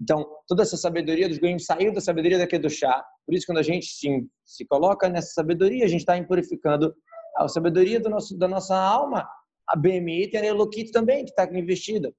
Então, 0.00 0.24
toda 0.46 0.62
essa 0.62 0.76
sabedoria 0.76 1.28
dos 1.28 1.38
ganhos 1.38 1.64
saiu 1.64 1.92
da 1.92 2.00
sabedoria 2.00 2.38
daqui 2.38 2.58
do 2.58 2.70
chá. 2.70 3.04
Por 3.26 3.34
isso, 3.34 3.46
quando 3.46 3.58
a 3.58 3.62
gente 3.62 3.86
sim, 3.86 4.28
se 4.44 4.64
coloca 4.64 5.08
nessa 5.08 5.32
sabedoria, 5.32 5.84
a 5.84 5.88
gente 5.88 6.00
está 6.00 6.16
impurificando 6.16 6.94
a 7.36 7.48
sabedoria 7.48 7.98
nosso, 8.00 8.36
da 8.38 8.48
nossa 8.48 8.76
alma, 8.76 9.28
a 9.66 9.76
BMI 9.76 10.30
tem 10.30 10.40
a 10.40 10.42
Neolokit 10.44 10.92
também, 10.92 11.24
que 11.24 11.30
está 11.30 11.44
investida. 11.52 12.12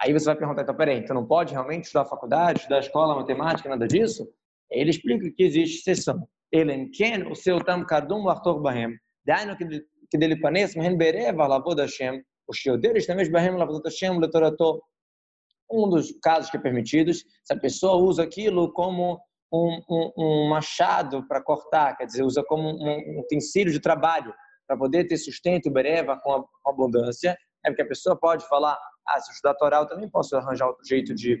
Aí 0.00 0.12
você 0.12 0.26
vai 0.26 0.36
perguntar, 0.36 0.62
então, 0.62 0.74
peraí, 0.74 1.04
tu 1.04 1.14
não 1.14 1.26
pode 1.26 1.52
realmente 1.52 1.84
estudar 1.84 2.04
faculdade, 2.04 2.60
estudar 2.60 2.80
escola, 2.80 3.14
matemática, 3.14 3.68
nada 3.68 3.86
disso? 3.86 4.28
Ele 4.70 4.90
explica 4.90 5.30
que 5.30 5.42
existe 5.42 5.78
exceção. 5.78 6.26
Ele 6.50 6.88
Ken, 6.90 7.26
o 7.30 7.34
seu 7.34 7.62
Tam 7.62 7.84
Kadum, 7.84 8.24
o 8.24 8.28
Arthur 8.28 8.60
Bahem. 8.60 8.96
Daino 9.24 9.56
que 9.56 10.18
dele 10.18 10.38
conhece, 10.40 10.76
Mahen 10.76 10.96
Bereva, 10.96 11.46
Lavod 11.46 11.80
Hashem. 11.80 12.22
o 12.48 12.76
deus 12.76 13.06
também, 13.06 13.30
Bahem, 13.30 13.56
Lavod 13.56 13.82
Hashem, 13.84 14.18
Letoratô. 14.18 14.82
Um 15.72 15.88
dos 15.88 16.12
casos 16.22 16.50
que 16.50 16.56
é 16.56 16.60
permitidos, 16.60 17.24
se 17.42 17.52
a 17.52 17.58
pessoa 17.58 17.96
usa 17.96 18.22
aquilo 18.22 18.72
como 18.72 19.18
um, 19.52 19.80
um, 19.88 20.12
um 20.16 20.48
machado 20.48 21.26
para 21.26 21.42
cortar, 21.42 21.96
quer 21.96 22.06
dizer, 22.06 22.22
usa 22.22 22.42
como 22.44 22.68
um, 22.68 23.16
um 23.16 23.20
utensílio 23.20 23.72
de 23.72 23.80
trabalho 23.80 24.34
para 24.66 24.76
poder 24.76 25.04
ter 25.04 25.16
sustento 25.16 25.70
bereva 25.70 26.18
com, 26.22 26.44
com 26.62 26.70
abundância, 26.70 27.36
É 27.64 27.70
porque 27.70 27.82
a 27.82 27.88
pessoa 27.88 28.16
pode 28.18 28.46
falar, 28.48 28.78
ah, 29.06 29.20
se 29.20 29.30
eu 29.30 29.34
estudar 29.34 29.54
Torá, 29.54 29.78
eu 29.78 29.86
também 29.86 30.08
posso 30.08 30.36
arranjar 30.36 30.68
outro 30.68 30.84
jeito 30.86 31.14
de, 31.14 31.36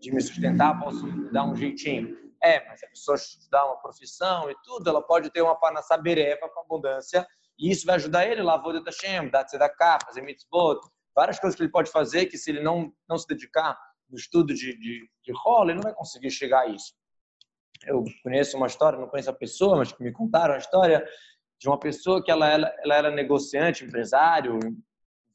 de 0.00 0.12
me 0.12 0.20
sustentar, 0.20 0.78
posso 0.78 1.06
dar 1.32 1.44
um 1.44 1.56
jeitinho. 1.56 2.16
É, 2.42 2.64
mas 2.68 2.82
a 2.84 2.88
pessoa 2.88 3.16
estudar 3.16 3.66
uma 3.66 3.80
profissão 3.80 4.48
e 4.48 4.54
tudo, 4.62 4.88
ela 4.88 5.02
pode 5.02 5.30
ter 5.30 5.42
uma 5.42 5.56
panassá 5.56 5.96
bereva 5.96 6.48
com 6.48 6.60
abundância, 6.60 7.26
e 7.58 7.70
isso 7.70 7.84
vai 7.84 7.96
ajudar 7.96 8.26
ele, 8.26 8.42
lavou 8.42 8.72
de 8.72 8.84
Hashem, 8.84 9.28
dar 9.28 9.44
tzedakah, 9.44 9.98
fazer 10.06 10.22
mitzvot, 10.22 10.78
várias 11.18 11.40
coisas 11.40 11.56
que 11.56 11.62
ele 11.64 11.72
pode 11.72 11.90
fazer 11.90 12.26
que 12.26 12.38
se 12.38 12.48
ele 12.50 12.60
não, 12.60 12.92
não 13.08 13.18
se 13.18 13.26
dedicar 13.26 13.76
no 14.08 14.16
estudo 14.16 14.54
de, 14.54 14.78
de, 14.78 15.10
de 15.24 15.32
rola, 15.32 15.72
ele 15.72 15.80
não 15.80 15.82
vai 15.82 15.92
conseguir 15.92 16.30
chegar 16.30 16.60
a 16.60 16.66
isso. 16.68 16.94
Eu 17.84 18.04
conheço 18.22 18.56
uma 18.56 18.68
história, 18.68 18.96
não 18.96 19.08
conheço 19.08 19.28
a 19.28 19.32
pessoa, 19.32 19.76
mas 19.76 19.90
que 19.90 20.00
me 20.00 20.12
contaram 20.12 20.54
a 20.54 20.58
história 20.58 21.04
de 21.58 21.68
uma 21.68 21.76
pessoa 21.76 22.22
que 22.22 22.30
ela, 22.30 22.48
ela, 22.48 22.72
ela 22.84 22.94
era 22.94 23.10
negociante, 23.10 23.84
empresário, 23.84 24.60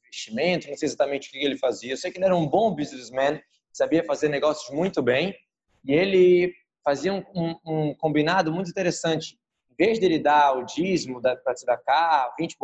investimento, 0.06 0.68
não 0.68 0.76
sei 0.76 0.86
exatamente 0.86 1.28
o 1.28 1.32
que 1.32 1.44
ele 1.44 1.58
fazia. 1.58 1.92
Eu 1.92 1.98
sei 1.98 2.10
que 2.10 2.16
ele 2.16 2.24
era 2.24 2.34
um 2.34 2.48
bom 2.48 2.74
businessman, 2.74 3.42
sabia 3.70 4.02
fazer 4.04 4.28
negócios 4.28 4.74
muito 4.74 5.02
bem, 5.02 5.36
e 5.84 5.92
ele 5.92 6.54
fazia 6.82 7.12
um, 7.12 7.22
um, 7.34 7.56
um 7.66 7.94
combinado 7.94 8.50
muito 8.50 8.70
interessante. 8.70 9.38
Em 9.70 9.74
vez 9.76 9.98
de 9.98 10.06
ele 10.06 10.18
dar 10.18 10.56
o 10.56 10.64
dízimo 10.64 11.20
para 11.20 11.54
se 11.54 11.66
dar 11.66 11.76
cá, 11.76 12.34
20%, 12.40 12.54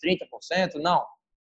30%, 0.00 0.74
não. 0.76 1.04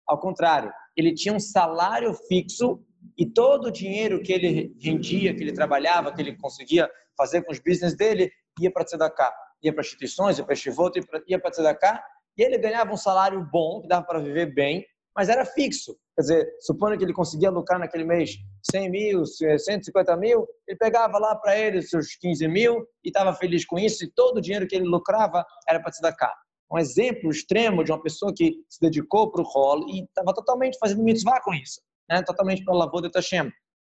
Ao 0.08 0.18
contrário, 0.18 0.72
ele 1.00 1.14
tinha 1.14 1.34
um 1.34 1.40
salário 1.40 2.14
fixo 2.14 2.84
e 3.18 3.26
todo 3.26 3.68
o 3.68 3.72
dinheiro 3.72 4.22
que 4.22 4.34
ele 4.34 4.76
rendia, 4.82 5.34
que 5.34 5.42
ele 5.42 5.54
trabalhava, 5.54 6.14
que 6.14 6.22
ele 6.22 6.36
conseguia 6.36 6.90
fazer 7.18 7.42
com 7.44 7.52
os 7.52 7.60
business 7.60 7.96
dele, 7.96 8.32
ia 8.60 8.72
para 8.72 8.84
Tzedakah. 8.84 9.34
Ia 9.64 9.74
para 9.74 9.82
instituições, 9.82 10.38
ia 10.38 10.44
para 10.46 10.56
Shivot, 10.56 11.00
ia 11.28 11.40
para 11.40 11.52
Tzedakah. 11.52 12.04
E 12.38 12.44
ele 12.44 12.58
ganhava 12.58 12.92
um 12.94 12.98
salário 12.98 13.46
bom, 13.52 13.82
que 13.82 13.88
dava 13.88 14.06
para 14.06 14.20
viver 14.20 14.54
bem, 14.54 14.86
mas 15.16 15.28
era 15.28 15.46
fixo. 15.46 15.98
Quer 16.16 16.22
dizer, 16.22 16.50
supondo 16.62 16.98
que 16.98 17.04
ele 17.04 17.14
conseguia 17.14 17.50
lucrar 17.50 17.80
naquele 17.80 18.04
mês 18.04 18.38
100 18.72 18.90
mil, 18.90 19.26
150 19.26 20.18
mil, 20.18 20.46
ele 20.68 20.78
pegava 20.78 21.18
lá 21.18 21.36
para 21.36 21.58
ele 21.58 21.82
seus 21.82 22.16
15 22.16 22.48
mil 22.48 22.86
e 23.04 23.10
estava 23.10 23.34
feliz 23.34 23.66
com 23.66 23.80
isso, 23.80 24.04
e 24.04 24.12
todo 24.12 24.38
o 24.38 24.42
dinheiro 24.42 24.68
que 24.68 24.76
ele 24.76 24.86
lucrava 24.86 25.46
era 25.68 25.80
para 25.80 25.92
Tzedakah. 25.92 26.34
Um 26.72 26.78
exemplo 26.78 27.30
extremo 27.32 27.84
de 27.84 27.92
uma 27.92 28.02
pessoa 28.02 28.34
que 28.36 28.56
se 28.70 28.80
dedicou 28.80 29.32
para 29.32 29.42
o 29.42 29.46
rol 29.46 29.88
e 29.90 30.04
estava 30.04 30.34
totalmente 30.34 30.78
fazendo 30.80 31.04
mitzvah 31.04 31.42
com 31.42 31.54
isso 31.54 31.82
né, 32.10 32.24
totalmente 32.24 32.64
para 32.64 32.74
lavor 32.74 33.02
de 33.02 33.12
Tashem. 33.12 33.52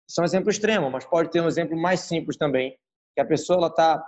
Isso 0.09 0.21
é 0.21 0.23
um 0.23 0.25
exemplo 0.25 0.51
extremo, 0.51 0.91
mas 0.91 1.05
pode 1.05 1.31
ter 1.31 1.41
um 1.41 1.49
exemplo 1.49 1.77
mais 1.77 2.01
simples 2.01 2.37
também, 2.37 2.77
que 3.15 3.21
a 3.21 3.27
pessoa 3.27 3.67
está 3.67 4.03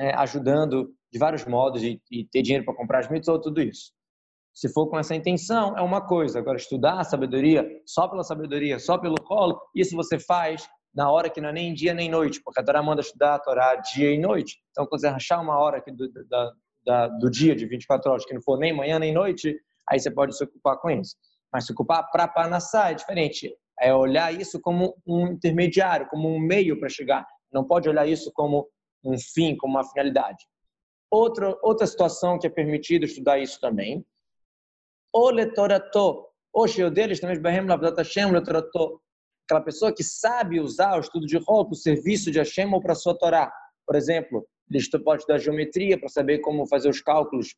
é, 0.00 0.14
ajudando 0.16 0.94
de 1.12 1.18
vários 1.18 1.44
modos 1.44 1.82
e, 1.82 2.00
e 2.10 2.24
ter 2.26 2.42
dinheiro 2.42 2.64
para 2.64 2.74
comprar 2.74 3.00
as 3.00 3.10
mitzvot, 3.10 3.40
tudo 3.40 3.60
isso. 3.60 3.92
Se 4.54 4.72
for 4.72 4.88
com 4.88 4.98
essa 4.98 5.14
intenção, 5.14 5.76
é 5.76 5.82
uma 5.82 6.00
coisa. 6.00 6.38
Agora, 6.38 6.56
estudar 6.56 6.98
a 6.98 7.04
sabedoria 7.04 7.68
só 7.84 8.08
pela 8.08 8.24
sabedoria, 8.24 8.78
só 8.78 8.96
pelo 8.96 9.20
colo, 9.22 9.60
isso 9.74 9.94
você 9.94 10.18
faz 10.18 10.66
na 10.94 11.10
hora 11.10 11.28
que 11.28 11.42
não 11.42 11.50
é 11.50 11.52
nem 11.52 11.74
dia 11.74 11.92
nem 11.92 12.08
noite, 12.08 12.40
porque 12.42 12.58
a 12.58 12.64
Torá 12.64 12.82
manda 12.82 13.02
estudar 13.02 13.34
a 13.34 13.38
Torá 13.38 13.74
dia 13.76 14.10
e 14.10 14.18
noite. 14.18 14.56
Então, 14.70 14.86
quando 14.86 15.00
você 15.00 15.08
rachar 15.08 15.42
uma 15.42 15.58
hora 15.58 15.76
aqui 15.76 15.92
do, 15.92 16.10
da, 16.26 16.52
da, 16.86 17.08
do 17.08 17.28
dia 17.28 17.54
de 17.54 17.66
24 17.66 18.10
horas, 18.10 18.24
que 18.24 18.32
não 18.32 18.40
for 18.40 18.56
nem 18.58 18.72
manhã 18.72 18.98
nem 18.98 19.12
noite, 19.12 19.60
aí 19.88 19.98
você 19.98 20.10
pode 20.10 20.36
se 20.36 20.44
ocupar 20.44 20.78
com 20.78 20.88
isso. 20.88 21.16
Mas 21.52 21.66
se 21.66 21.72
ocupar 21.72 22.08
para 22.10 22.28
Panassá 22.28 22.90
é 22.90 22.94
diferente. 22.94 23.52
É 23.78 23.94
olhar 23.94 24.32
isso 24.32 24.60
como 24.60 24.96
um 25.06 25.26
intermediário, 25.28 26.06
como 26.08 26.28
um 26.28 26.38
meio 26.38 26.78
para 26.78 26.88
chegar. 26.88 27.26
Não 27.52 27.64
pode 27.64 27.88
olhar 27.88 28.06
isso 28.06 28.32
como 28.32 28.68
um 29.04 29.18
fim, 29.18 29.56
como 29.56 29.74
uma 29.74 29.84
finalidade. 29.84 30.44
Outra, 31.10 31.56
outra 31.62 31.86
situação 31.86 32.38
que 32.38 32.46
é 32.46 32.50
permitido 32.50 33.04
estudar 33.04 33.38
isso 33.38 33.60
também. 33.60 34.04
O 35.12 35.30
letorato. 35.30 36.24
O 36.52 36.66
cheio 36.66 36.90
deles 36.90 37.20
também, 37.20 37.38
aquela 39.46 39.62
pessoa 39.62 39.94
que 39.94 40.02
sabe 40.02 40.58
usar 40.58 40.96
o 40.96 41.00
estudo 41.00 41.26
de 41.26 41.36
rol 41.36 41.66
para 41.66 41.74
o 41.74 41.76
serviço 41.76 42.30
de 42.30 42.38
Hashem 42.38 42.72
ou 42.72 42.80
para 42.80 42.92
a 42.92 42.96
sua 42.96 43.16
Torá. 43.16 43.52
Por 43.86 43.94
exemplo, 43.94 44.46
ele 44.70 45.04
pode 45.04 45.22
estudar 45.22 45.38
geometria 45.38 45.98
para 45.98 46.08
saber 46.08 46.38
como 46.38 46.66
fazer 46.66 46.88
os 46.88 47.00
cálculos 47.00 47.54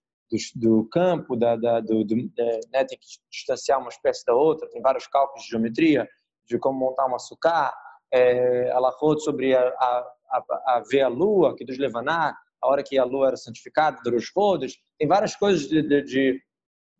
do, 0.54 0.86
campo, 0.90 1.36
da, 1.36 1.56
da, 1.56 1.80
do, 1.80 2.04
do 2.04 2.14
né, 2.14 2.84
tem 2.84 2.98
que 2.98 3.06
distanciar 3.30 3.80
uma 3.80 3.88
espécie 3.88 4.24
da 4.26 4.34
outra, 4.34 4.68
tem 4.68 4.82
vários 4.82 5.06
cálculos 5.06 5.44
de 5.44 5.50
geometria, 5.50 6.08
de 6.46 6.58
como 6.58 6.78
montar 6.78 7.06
uma 7.06 7.18
sucá, 7.18 7.74
é, 8.12 8.70
falou 8.98 9.18
sobre 9.18 9.54
a, 9.54 9.60
a, 9.60 10.12
a, 10.30 10.44
a, 10.66 10.82
ver 10.90 11.02
a 11.02 11.08
lua, 11.08 11.54
que 11.56 11.64
dos 11.64 11.78
Levaná, 11.78 12.36
a 12.60 12.68
hora 12.68 12.82
que 12.82 12.98
a 12.98 13.04
lua 13.04 13.28
era 13.28 13.36
santificada, 13.36 14.00
dos 14.02 14.30
rodos, 14.34 14.76
tem 14.98 15.06
várias 15.06 15.36
coisas 15.36 15.68
de, 15.68 15.82
de, 15.82 16.02
de, 16.02 16.42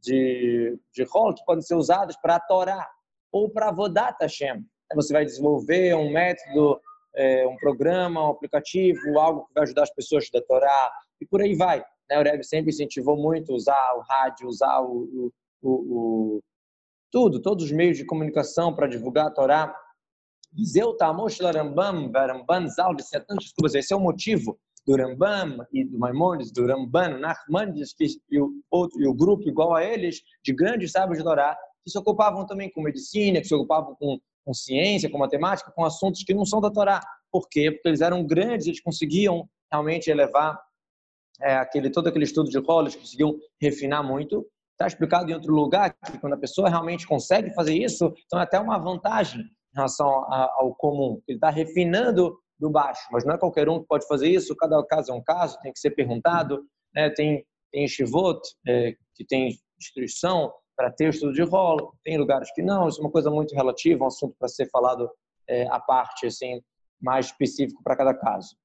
de, 0.00 0.80
de 0.92 1.02
rol 1.04 1.34
que 1.34 1.44
podem 1.44 1.62
ser 1.62 1.74
usadas 1.74 2.16
para 2.20 2.36
a 2.36 2.40
Torá 2.40 2.88
ou 3.32 3.50
para 3.50 3.72
Vodat 3.72 4.16
Hashem. 4.20 4.64
Você 4.94 5.12
vai 5.12 5.24
desenvolver 5.24 5.94
um 5.94 6.10
método, 6.10 6.80
é, 7.18 7.46
um 7.48 7.56
programa, 7.56 8.25
um 8.25 8.30
aplicativo, 8.30 9.18
algo 9.18 9.46
que 9.46 9.54
vai 9.54 9.64
ajudar 9.64 9.82
as 9.82 9.92
pessoas 9.92 10.30
da 10.32 10.40
Torá 10.40 10.92
e 11.20 11.26
por 11.26 11.42
aí 11.42 11.56
vai. 11.56 11.84
Né? 12.08 12.18
O 12.18 12.22
Rebbe 12.22 12.44
sempre 12.44 12.70
incentivou 12.70 13.16
muito 13.16 13.52
usar 13.52 13.94
o 13.96 14.00
rádio, 14.00 14.46
usar 14.46 14.80
o, 14.80 15.32
o, 15.60 15.70
o, 15.70 16.40
tudo, 17.10 17.42
todos 17.42 17.64
os 17.64 17.72
meios 17.72 17.98
de 17.98 18.06
comunicação 18.06 18.72
para 18.72 18.87
divulgar 18.87 19.26
a 19.26 19.30
Torá. 19.30 19.75
Zeu 20.64 20.96
Tamosh 20.96 21.40
Rambam, 21.40 22.10
Rambam 22.12 22.68
Zal, 22.68 22.94
disse 22.94 23.18
tantas 23.20 23.52
coisas. 23.52 23.84
Esse 23.84 23.92
é 23.92 23.96
o 23.96 24.00
motivo 24.00 24.58
do 24.87 24.96
Rambam 24.96 25.66
e 25.72 25.84
do 25.84 25.98
Maimonides, 25.98 26.52
do 26.52 26.66
Ramban, 26.66 27.18
Nachmanides 27.18 27.94
e 28.30 28.40
o 28.40 28.50
outro 28.70 28.98
e 29.02 29.06
o 29.06 29.12
grupo 29.12 29.46
igual 29.46 29.75
a 29.75 29.84
eles 29.84 30.22
de 30.42 30.54
grandes 30.54 30.92
sábios 30.92 31.18
de 31.18 31.25
Torá 31.25 31.54
que 31.84 31.90
se 31.90 31.98
ocupavam 31.98 32.46
também 32.46 32.70
com 32.70 32.80
medicina, 32.80 33.40
que 33.40 33.46
se 33.48 33.54
ocupavam 33.54 33.94
com, 33.96 34.18
com 34.48 34.54
ciência, 34.54 35.10
com 35.10 35.18
matemática, 35.18 35.70
com 35.70 35.84
assuntos 35.84 36.24
que 36.24 36.32
não 36.32 36.46
são 36.46 36.58
da 36.58 36.70
Torá. 36.70 37.00
Por 37.30 37.46
quê? 37.50 37.70
Porque 37.70 37.88
eles 37.88 38.00
eram 38.00 38.26
grandes, 38.26 38.66
eles 38.66 38.80
conseguiam 38.80 39.46
realmente 39.70 40.10
elevar 40.10 40.58
é, 41.42 41.56
aquele, 41.56 41.90
todo 41.90 42.08
aquele 42.08 42.24
estudo 42.24 42.48
de 42.48 42.58
Hollis, 42.58 42.96
conseguiu 42.96 43.38
refinar 43.60 44.02
muito. 44.02 44.48
Está 44.72 44.86
explicado 44.86 45.30
em 45.30 45.34
outro 45.34 45.52
lugar 45.52 45.94
que 46.10 46.16
quando 46.18 46.32
a 46.32 46.38
pessoa 46.38 46.70
realmente 46.70 47.06
consegue 47.06 47.52
fazer 47.52 47.74
isso, 47.74 48.10
então 48.24 48.40
é 48.40 48.44
até 48.44 48.58
uma 48.58 48.78
vantagem 48.78 49.42
em 49.42 49.76
relação 49.76 50.08
ao 50.08 50.74
comum. 50.76 51.20
Ele 51.28 51.36
está 51.36 51.50
refinando 51.50 52.34
do 52.58 52.70
baixo, 52.70 53.06
mas 53.12 53.26
não 53.26 53.34
é 53.34 53.38
qualquer 53.38 53.68
um 53.68 53.80
que 53.80 53.86
pode 53.86 54.06
fazer 54.06 54.30
isso. 54.30 54.56
Cada 54.56 54.82
caso 54.86 55.12
é 55.12 55.14
um 55.14 55.22
caso, 55.22 55.60
tem 55.60 55.74
que 55.74 55.78
ser 55.78 55.90
perguntado. 55.90 56.64
Né? 56.94 57.10
Tem 57.10 57.44
tem 57.70 57.86
shivot 57.86 58.40
é, 58.66 58.94
que 59.14 59.26
tem 59.26 59.58
instrução 59.78 60.50
para 60.78 60.92
ter 60.92 61.08
o 61.08 61.11
estudo 61.11 61.32
de 61.32 61.42
rolo, 61.42 61.92
tem 62.04 62.16
lugares 62.16 62.50
que 62.54 62.62
não. 62.62 62.88
Isso 62.88 63.00
é 63.00 63.04
uma 63.04 63.11
coisa 63.11 63.30
muito 63.30 63.54
relativa, 63.54 64.04
um 64.04 64.06
assunto 64.06 64.37
para 64.38 64.47
ser 64.47 64.70
falado 64.70 65.11
é, 65.49 65.66
à 65.68 65.80
parte, 65.80 66.26
assim, 66.26 66.62
mais 67.02 67.26
específico 67.26 67.82
para 67.82 67.97
cada 67.97 68.14
caso. 68.14 68.56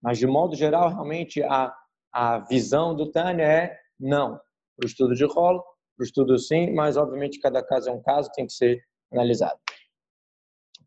Mas 0.00 0.18
de 0.18 0.26
modo 0.26 0.54
geral, 0.54 0.90
realmente 0.90 1.42
a 1.42 1.74
a 2.16 2.38
visão 2.38 2.96
do 2.96 3.10
Tânia 3.10 3.44
é 3.44 3.78
não. 4.00 4.40
Para 4.74 4.84
o 4.84 4.86
estudo 4.86 5.14
de 5.14 5.24
rolo, 5.26 5.62
para 5.96 6.02
o 6.02 6.04
estudo 6.04 6.38
sim, 6.38 6.72
mas 6.72 6.96
obviamente 6.96 7.38
cada 7.40 7.62
caso 7.62 7.90
é 7.90 7.92
um 7.92 8.02
caso, 8.02 8.30
tem 8.34 8.46
que 8.46 8.54
ser 8.54 8.82
analisado. 9.12 9.58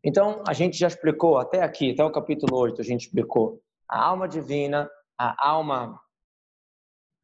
Então, 0.02 0.42
a 0.48 0.52
gente 0.52 0.76
já 0.76 0.88
explicou 0.88 1.38
até 1.38 1.62
aqui, 1.62 1.92
até 1.92 2.02
o 2.02 2.10
capítulo 2.10 2.56
8, 2.56 2.80
a 2.80 2.84
gente 2.84 3.02
explicou 3.02 3.62
a 3.88 4.02
alma 4.02 4.26
divina, 4.26 4.90
a 5.16 5.48
alma 5.48 6.00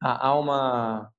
a 0.01 0.27
alma 0.27 1.13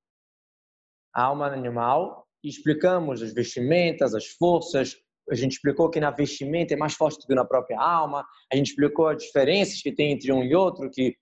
a 1.12 1.23
alma 1.25 1.47
animal, 1.47 2.27
e 2.42 2.49
explicamos 2.49 3.23
as 3.23 3.33
vestimentas, 3.33 4.14
as 4.14 4.26
forças, 4.26 4.97
a 5.30 5.35
gente 5.35 5.52
explicou 5.52 5.90
que 5.90 6.00
na 6.00 6.11
vestimenta 6.11 6.75
é 6.75 6.76
mais 6.76 6.95
forte 6.95 7.21
do 7.21 7.26
que 7.26 7.35
na 7.35 7.45
própria 7.45 7.78
alma, 7.78 8.25
a 8.52 8.57
gente 8.57 8.68
explicou 8.68 9.09
as 9.09 9.23
diferenças 9.23 9.80
que 9.83 9.92
tem 9.92 10.12
entre 10.12 10.33
um 10.33 10.42
e 10.42 10.54
outro, 10.54 10.90
que 10.90 11.14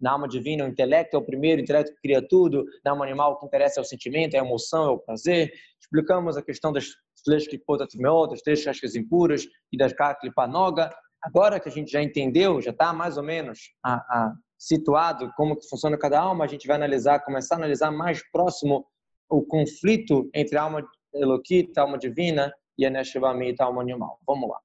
na 0.00 0.12
alma 0.12 0.28
divina 0.28 0.64
o 0.64 0.68
intelecto 0.68 1.16
é 1.16 1.18
o 1.18 1.24
primeiro, 1.24 1.60
o 1.60 1.64
intelecto 1.64 1.94
que 1.94 2.00
cria 2.02 2.26
tudo, 2.26 2.64
na 2.84 2.90
alma 2.90 3.04
animal 3.04 3.32
o 3.32 3.38
que 3.38 3.46
interessa 3.46 3.80
é 3.80 3.82
o 3.82 3.84
sentimento, 3.84 4.34
é 4.34 4.40
a 4.40 4.44
emoção, 4.44 4.84
é 4.84 4.90
o 4.90 4.98
prazer. 4.98 5.52
Explicamos 5.80 6.36
a 6.36 6.42
questão 6.42 6.72
das 6.72 6.88
três 7.24 7.46
clipotatmeot, 7.46 8.30
das 8.30 8.42
três 8.42 8.62
cascas 8.64 8.94
impuras 8.94 9.46
e 9.72 9.78
das 9.78 9.94
clipanoga. 10.20 10.92
Agora 11.22 11.58
que 11.58 11.68
a 11.68 11.72
gente 11.72 11.90
já 11.90 12.02
entendeu, 12.02 12.60
já 12.60 12.70
está 12.70 12.92
mais 12.92 13.16
ou 13.16 13.22
menos 13.22 13.58
a, 13.82 13.94
a, 13.94 14.34
situado 14.58 15.32
como 15.36 15.56
que 15.56 15.68
funciona 15.68 15.96
cada 15.96 16.20
alma, 16.20 16.44
a 16.44 16.48
gente 16.48 16.66
vai 16.66 16.76
analisar, 16.76 17.20
começar 17.20 17.54
a 17.54 17.58
analisar 17.58 17.90
mais 17.90 18.20
próximo 18.30 18.84
o 19.32 19.42
conflito 19.42 20.28
entre 20.34 20.58
a 20.58 20.62
alma 20.62 20.86
Eloquita, 21.14 21.80
a 21.80 21.84
alma 21.84 21.98
divina, 21.98 22.52
e 22.78 22.84
a 22.84 22.90
Neshivamit, 22.90 23.60
a 23.60 23.64
alma 23.64 23.80
animal. 23.80 24.18
Vamos 24.26 24.48
lá. 24.48 24.58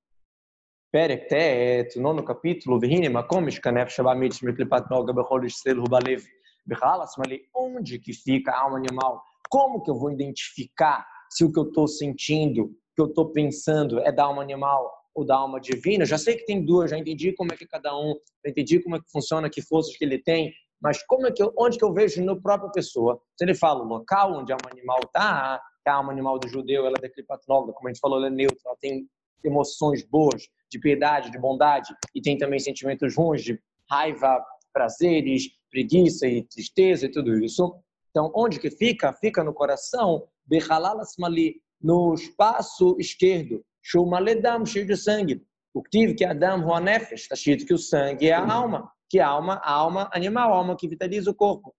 Perek 0.91 1.27
Tet, 1.27 1.99
nono 1.99 2.23
capítulo, 2.23 2.79
Vihine 2.79 3.09
Makomish 3.09 3.59
Kanef 3.59 3.91
Shavamit 3.91 4.43
Miklipat 4.43 4.89
Noga 4.89 5.13
Bechol 5.13 5.45
Israel 5.45 5.83
Hubalev 5.83 6.23
Bechalas, 6.65 7.11
onde 7.55 7.99
que 7.99 8.13
fica 8.13 8.51
a 8.51 8.61
alma 8.61 8.77
animal? 8.77 9.21
Como 9.49 9.81
que 9.81 9.89
eu 9.89 9.95
vou 9.95 10.11
identificar 10.11 11.05
se 11.29 11.43
o 11.43 11.51
que 11.51 11.59
eu 11.59 11.67
estou 11.67 11.87
sentindo, 11.87 12.63
o 12.63 12.69
que 12.95 13.01
eu 13.01 13.05
estou 13.07 13.31
pensando 13.31 13.99
é 13.99 14.11
da 14.11 14.25
alma 14.25 14.41
animal 14.41 14.91
ou 15.13 15.25
da 15.25 15.35
alma 15.35 15.59
divina? 15.59 16.05
Já 16.05 16.17
sei 16.17 16.35
que 16.35 16.45
tem 16.45 16.63
duas, 16.63 16.91
já 16.91 16.97
entendi 16.97 17.33
como 17.33 17.53
é 17.53 17.57
que 17.57 17.65
cada 17.65 17.97
um, 17.97 18.15
já 18.43 18.51
entendi 18.51 18.81
como 18.81 18.95
é 18.95 18.99
que 18.99 19.11
funciona, 19.11 19.49
que 19.49 19.61
forças 19.61 19.95
que 19.95 20.03
ele 20.03 20.19
tem, 20.19 20.53
mas 20.81 21.03
como 21.03 21.27
é 21.27 21.31
que 21.31 21.41
eu, 21.41 21.53
onde 21.57 21.77
que 21.77 21.83
eu 21.83 21.93
vejo 21.93 22.23
no 22.23 22.41
própria 22.41 22.71
pessoa? 22.71 23.19
Se 23.35 23.43
ele 23.43 23.55
fala 23.55 23.83
o 23.83 23.87
local 23.87 24.33
onde 24.33 24.51
alma 24.51 24.69
animal 24.71 24.99
está, 25.03 25.61
que 25.83 25.89
a 25.89 25.95
alma 25.95 26.11
animal 26.11 26.39
do 26.39 26.47
judeu 26.47 26.85
ela 26.85 26.95
é 26.97 27.01
declipatonóloga, 27.01 27.73
como 27.73 27.87
a 27.87 27.91
gente 27.91 28.01
falou, 28.01 28.17
ela 28.17 28.27
é 28.27 28.31
neutra, 28.31 28.59
ela 28.65 28.77
tem 28.79 29.07
emoções 29.43 30.03
boas, 30.03 30.47
de 30.69 30.79
piedade, 30.79 31.31
de 31.31 31.39
bondade, 31.39 31.93
e 32.13 32.21
tem 32.21 32.37
também 32.37 32.59
sentimentos 32.59 33.15
ruins 33.15 33.43
de 33.43 33.59
raiva, 33.89 34.43
prazeres, 34.73 35.49
preguiça 35.71 36.27
e 36.27 36.43
tristeza 36.43 37.05
e 37.05 37.11
tudo 37.11 37.37
isso. 37.43 37.73
Então, 38.09 38.31
onde 38.35 38.59
que 38.59 38.69
fica? 38.69 39.13
Fica 39.13 39.43
no 39.43 39.53
coração, 39.53 40.27
Bechalalasmali, 40.45 41.61
no 41.81 42.13
espaço 42.13 42.95
esquerdo, 42.99 43.63
Shumaledam, 43.81 44.65
cheio 44.65 44.85
de 44.85 44.97
sangue. 44.97 45.43
O 45.73 45.81
que 45.81 46.13
que 46.13 46.25
Adam 46.25 46.61
Ruanefesh, 46.61 47.21
está 47.21 47.35
escrito 47.35 47.65
que 47.65 47.73
o 47.73 47.77
sangue 47.77 48.29
é 48.29 48.33
a 48.33 48.51
alma, 48.51 48.91
que 49.09 49.19
alma, 49.19 49.55
alma 49.63 50.09
animal, 50.13 50.53
alma 50.53 50.75
que 50.75 50.87
vitaliza 50.87 51.31
o 51.31 51.35
corpo. 51.35 51.73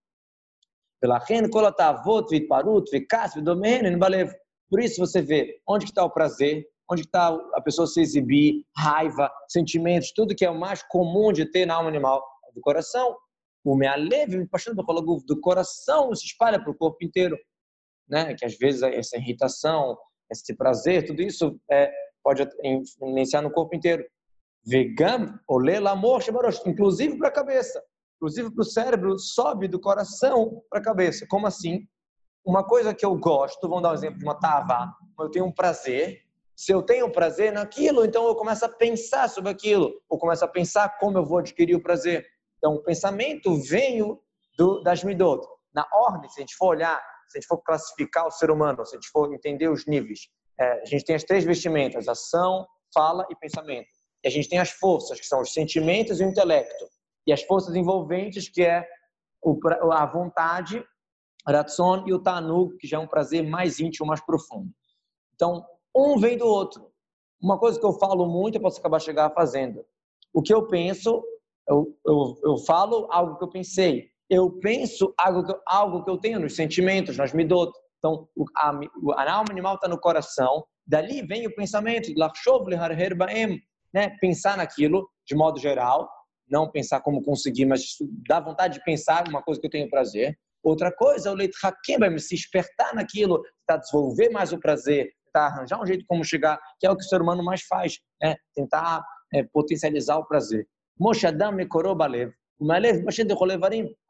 Por 4.71 4.81
isso 4.81 5.01
você 5.01 5.23
vê 5.23 5.61
onde 5.67 5.85
está 5.85 6.05
o 6.05 6.11
prazer, 6.11 6.67
onde 6.91 7.03
está 7.03 7.29
a 7.55 7.61
pessoa 7.61 7.87
se 7.87 8.01
exibir, 8.01 8.65
raiva, 8.77 9.31
sentimentos, 9.49 10.13
tudo 10.13 10.35
que 10.35 10.45
é 10.45 10.51
o 10.51 10.59
mais 10.59 10.83
comum 10.83 11.33
de 11.33 11.47
ter 11.47 11.67
na 11.67 11.75
alma 11.75 11.89
animal, 11.89 12.25
do 12.55 12.61
coração. 12.61 13.17
O 13.65 13.77
mealev, 13.77 14.37
me 14.37 14.47
passando 14.47 14.83
do 14.83 15.41
coração, 15.41 16.15
se 16.15 16.27
espalha 16.27 16.61
para 16.61 16.71
o 16.71 16.75
corpo 16.75 17.05
inteiro, 17.05 17.37
né? 18.09 18.35
Que 18.35 18.45
às 18.45 18.57
vezes 18.57 18.83
essa 18.83 19.17
irritação, 19.17 19.97
esse 20.31 20.55
prazer, 20.57 21.07
tudo 21.07 21.23
isso 21.23 21.61
é, 21.71 21.91
pode 22.23 22.47
influenciar 22.65 23.43
no 23.43 23.51
corpo 23.51 23.77
inteiro. 23.77 24.05
Vegam, 24.67 25.39
olela, 25.49 25.91
amor, 25.91 26.23
inclusive 26.67 27.17
para 27.17 27.29
a 27.29 27.33
cabeça 27.33 27.83
inclusive 28.19 28.51
para 28.51 28.63
o 28.63 28.65
cérebro, 28.65 29.19
sobe 29.19 29.69
do 29.69 29.81
coração 29.81 30.61
para 30.69 30.81
a 30.81 30.83
cabeça. 30.83 31.25
Como 31.29 31.47
assim? 31.47 31.87
Uma 32.45 32.65
coisa 32.65 32.93
que 32.93 33.07
eu 33.07 33.17
gosto, 33.17 33.69
vamos 33.69 33.83
dar 33.83 33.91
um 33.91 33.95
exemplo 33.95 34.19
de 34.19 34.25
uma 34.25 34.39
tava, 34.39 34.93
eu 35.21 35.31
tenho 35.31 35.47
um 35.47 35.53
prazer. 35.53 36.21
Se 36.57 36.73
eu 36.73 36.83
tenho 36.83 37.11
prazer 37.13 37.53
naquilo, 37.53 38.05
então 38.05 38.27
eu 38.27 38.35
começo 38.35 38.65
a 38.65 38.69
pensar 38.69 39.29
sobre 39.29 39.51
aquilo, 39.51 39.95
ou 40.09 40.19
começo 40.19 40.45
a 40.45 40.49
pensar 40.49 40.99
como 40.99 41.17
eu 41.17 41.25
vou 41.25 41.39
adquirir 41.39 41.77
o 41.77 41.83
prazer. 41.83 42.27
Então, 42.57 42.75
o 42.75 42.83
pensamento 42.83 43.55
vem 43.63 44.01
do, 44.57 44.83
das 44.83 45.05
midot. 45.05 45.47
Na 45.73 45.87
ordem, 45.93 46.29
se 46.29 46.41
a 46.41 46.43
gente 46.43 46.57
for 46.57 46.71
olhar, 46.71 47.01
se 47.29 47.39
a 47.39 47.41
gente 47.41 47.47
for 47.47 47.59
classificar 47.59 48.27
o 48.27 48.31
ser 48.33 48.51
humano, 48.51 48.85
se 48.85 48.97
a 48.97 48.99
gente 48.99 49.09
for 49.11 49.33
entender 49.33 49.69
os 49.69 49.87
níveis, 49.87 50.29
é, 50.59 50.83
a 50.83 50.85
gente 50.85 51.05
tem 51.05 51.15
as 51.15 51.23
três 51.23 51.45
vestimentas: 51.45 52.09
ação, 52.09 52.67
fala 52.93 53.25
e 53.31 53.37
pensamento. 53.37 53.87
A 54.25 54.31
gente 54.31 54.49
tem 54.49 54.59
as 54.59 54.71
forças, 54.71 55.21
que 55.21 55.27
são 55.27 55.41
os 55.41 55.53
sentimentos 55.53 56.21
e 56.21 56.25
o 56.25 56.29
intelecto 56.29 56.89
e 57.29 57.33
as 57.33 57.43
forças 57.43 57.77
envolventes, 57.77 58.49
que 58.49 58.63
é 58.63 58.89
a 59.93 60.07
vontade, 60.07 60.83
Ratson 61.47 62.05
e 62.07 62.15
o 62.15 62.19
Tanug, 62.19 62.75
que 62.79 62.87
já 62.87 62.97
é 62.97 63.01
um 63.01 63.07
prazer 63.07 63.47
mais 63.47 63.79
íntimo, 63.79 64.07
mais 64.07 64.25
profundo. 64.25 64.71
Então, 65.35 65.63
um 65.95 66.19
vem 66.19 66.39
do 66.39 66.47
outro. 66.47 66.91
Uma 67.41 67.59
coisa 67.59 67.79
que 67.79 67.85
eu 67.85 67.93
falo 67.93 68.27
muito, 68.27 68.57
eu 68.57 68.63
posso 68.63 68.81
acabar 68.81 68.99
chegar 68.99 69.31
fazendo. 69.31 69.85
O 70.33 70.41
que 70.41 70.53
eu 70.53 70.67
penso, 70.67 71.23
eu, 71.69 71.95
eu, 72.07 72.41
eu 72.43 72.57
falo 72.59 73.07
algo 73.11 73.37
que 73.37 73.45
eu 73.45 73.51
pensei. 73.51 74.11
Eu 74.31 74.51
penso 74.59 75.13
algo 75.19 75.45
que, 75.45 75.55
algo 75.67 76.05
que 76.05 76.11
eu 76.11 76.17
tenho 76.17 76.41
nos 76.41 76.57
sentimentos, 76.57 77.19
nas 77.19 77.35
midot. 77.35 77.73
Então, 77.99 78.27
a, 78.57 78.71
a 79.17 79.33
alma 79.33 79.51
animal 79.51 79.75
está 79.75 79.87
no 79.87 80.01
coração. 80.01 80.65
Dali 80.87 81.21
vem 81.21 81.47
o 81.47 81.55
pensamento, 81.55 82.11
né? 83.93 84.17
pensar 84.21 84.57
naquilo 84.57 85.09
de 85.27 85.35
modo 85.35 85.59
geral 85.59 86.09
não 86.51 86.71
pensar 86.71 87.01
como 87.01 87.23
conseguir, 87.23 87.67
mas 87.67 87.97
dá 88.27 88.41
vontade 88.41 88.75
de 88.79 88.85
pensar 88.85 89.29
uma 89.29 89.43
coisa 89.43 89.61
que 89.61 89.67
eu 89.67 89.71
tenho 89.71 89.91
prazer. 89.91 90.37
Outra 90.63 90.91
coisa, 90.93 91.31
o 91.31 91.35
leite 91.35 91.57
hakim 91.63 92.19
se 92.19 92.35
despertar 92.35 92.95
naquilo, 92.95 93.43
tentar 93.67 93.81
desenvolver 93.81 94.31
mais 94.31 94.53
o 94.53 94.59
prazer, 94.59 95.11
tentar 95.27 95.47
arranjar 95.47 95.81
um 95.81 95.87
jeito 95.87 96.05
como 96.07 96.25
chegar, 96.25 96.59
que 96.81 96.87
é 96.87 96.91
o 96.91 96.97
que 96.97 97.05
o 97.05 97.09
ser 97.09 97.23
humano 97.23 97.45
mais 97.45 97.63
faz, 97.63 97.99
né? 98.21 98.35
tentar 98.55 99.03
é, 99.33 99.43
potencializar 99.45 100.17
o 100.17 100.27
prazer. 100.27 100.67
Moshe 100.99 101.27
Adam 101.27 101.53
mekorou 101.53 101.95
balev, 101.95 102.33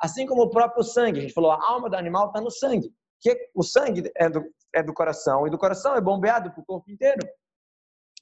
assim 0.01 0.27
como 0.27 0.43
o 0.43 0.51
próprio 0.51 0.83
sangue. 0.83 1.19
A 1.19 1.23
gente 1.23 1.35
falou, 1.35 1.51
a 1.51 1.71
alma 1.71 1.91
do 1.91 1.97
animal 1.97 2.29
está 2.29 2.41
no 2.41 2.51
sangue. 2.51 2.91
Que 3.21 3.37
o 3.55 3.63
sangue 3.63 4.11
é 4.17 4.31
do, 4.31 4.43
é 4.75 4.83
do 4.83 4.95
coração, 4.95 5.47
e 5.47 5.51
do 5.51 5.59
coração 5.59 5.97
é 5.97 6.01
bombeado 6.01 6.51
para 6.51 6.61
o 6.61 6.65
corpo 6.65 6.91
inteiro. 6.91 7.21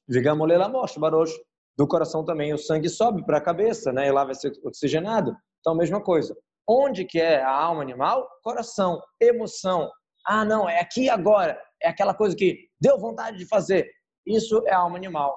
Digamos, 0.08 0.46
Lelamosh, 0.46 0.96
Barosh 0.96 1.32
do 1.76 1.86
coração 1.86 2.24
também 2.24 2.54
o 2.54 2.58
sangue 2.58 2.88
sobe 2.88 3.24
para 3.24 3.36
a 3.38 3.40
cabeça, 3.40 3.92
né? 3.92 4.08
E 4.08 4.10
lá 4.10 4.24
vai 4.24 4.34
ser 4.34 4.52
oxigenado. 4.64 5.36
Então, 5.60 5.74
a 5.74 5.76
mesma 5.76 6.02
coisa. 6.02 6.36
Onde 6.66 7.04
que 7.04 7.20
é 7.20 7.42
a 7.42 7.50
alma 7.50 7.82
animal? 7.82 8.26
Coração, 8.42 9.00
emoção. 9.20 9.90
Ah, 10.26 10.44
não, 10.44 10.68
é 10.68 10.80
aqui 10.80 11.08
agora. 11.08 11.60
É 11.82 11.88
aquela 11.88 12.14
coisa 12.14 12.34
que 12.34 12.68
deu 12.80 12.98
vontade 12.98 13.36
de 13.36 13.46
fazer. 13.46 13.90
Isso 14.26 14.62
é 14.66 14.72
alma 14.72 14.96
animal. 14.96 15.36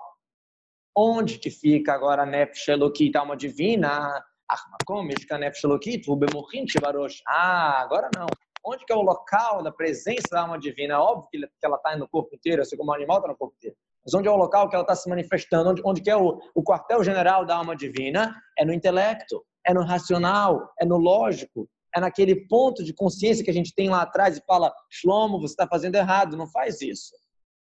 Onde 0.96 1.38
que 1.38 1.52
fica 1.52 1.94
agora 1.94 2.24
a 2.24 2.26
Nefesh 2.26 2.70
Elokit, 2.70 3.16
alma 3.18 3.36
divina? 3.36 4.24
Ah, 7.28 7.82
agora 7.82 8.10
não. 8.16 8.28
Onde 8.66 8.86
que 8.86 8.92
é 8.92 8.96
o 8.96 9.02
local 9.02 9.62
da 9.62 9.72
presença 9.72 10.28
da 10.32 10.42
alma 10.42 10.58
divina? 10.58 11.00
Óbvio 11.00 11.30
que 11.32 11.66
ela 11.66 11.78
está 11.78 11.96
no 11.96 12.08
corpo 12.10 12.36
inteiro, 12.36 12.62
assim 12.62 12.76
como 12.76 12.92
o 12.92 12.96
animal 12.96 13.18
está 13.18 13.28
no 13.28 13.38
corpo 13.38 13.56
inteiro. 13.58 13.76
Mas 14.06 14.14
onde 14.14 14.28
é 14.28 14.32
o 14.32 14.36
local 14.36 14.70
que 14.70 14.76
ela 14.76 14.84
está 14.84 14.96
se 14.96 15.10
manifestando? 15.10 15.70
Onde, 15.70 15.82
onde 15.86 16.02
que 16.02 16.10
é 16.10 16.16
o, 16.16 16.40
o 16.56 16.64
quartel-general 16.64 17.46
da 17.46 17.58
alma 17.58 17.76
divina? 17.76 18.36
É 18.58 18.66
no 18.66 18.74
intelecto, 18.74 19.44
é 19.66 19.74
no 19.74 19.84
racional, 19.84 20.72
é 20.80 20.86
no 20.86 20.98
lógico, 20.98 21.70
é 21.96 22.00
naquele 22.00 22.48
ponto 22.48 22.84
de 22.84 22.94
consciência 22.94 23.44
que 23.44 23.52
a 23.52 23.54
gente 23.54 23.74
tem 23.74 23.90
lá 23.90 24.02
atrás 24.02 24.38
e 24.38 24.44
fala, 24.46 24.74
Shlomo, 24.90 25.40
você 25.40 25.54
está 25.54 25.68
fazendo 25.68 25.96
errado, 25.96 26.38
não 26.38 26.48
faz 26.48 26.82
isso. 26.82 27.14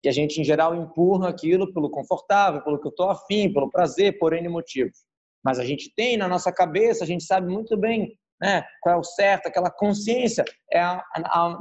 E 0.04 0.10
a 0.10 0.12
gente, 0.12 0.40
em 0.40 0.44
geral, 0.44 0.76
empurra 0.76 1.30
aquilo 1.30 1.74
pelo 1.74 1.90
confortável, 1.90 2.62
pelo 2.62 2.80
que 2.80 2.88
eu 2.88 2.92
estou 2.92 3.10
afim, 3.10 3.52
pelo 3.54 3.70
prazer, 3.70 4.18
por 4.20 4.34
N 4.34 4.48
motivos. 4.50 5.00
Mas 5.44 5.60
a 5.60 5.66
gente 5.66 5.94
tem 5.96 6.18
na 6.18 6.28
nossa 6.28 6.52
cabeça, 6.52 7.04
a 7.04 7.08
gente 7.08 7.24
sabe 7.24 7.52
muito 7.52 7.78
bem 7.78 8.18
né, 8.42 8.64
qual 8.82 8.96
é 8.96 8.98
o 8.98 9.04
certo, 9.04 9.48
aquela 9.48 9.72
consciência. 9.72 10.44
É 10.72 10.80
a, 10.80 11.02
a, 11.16 11.48
a 11.48 11.60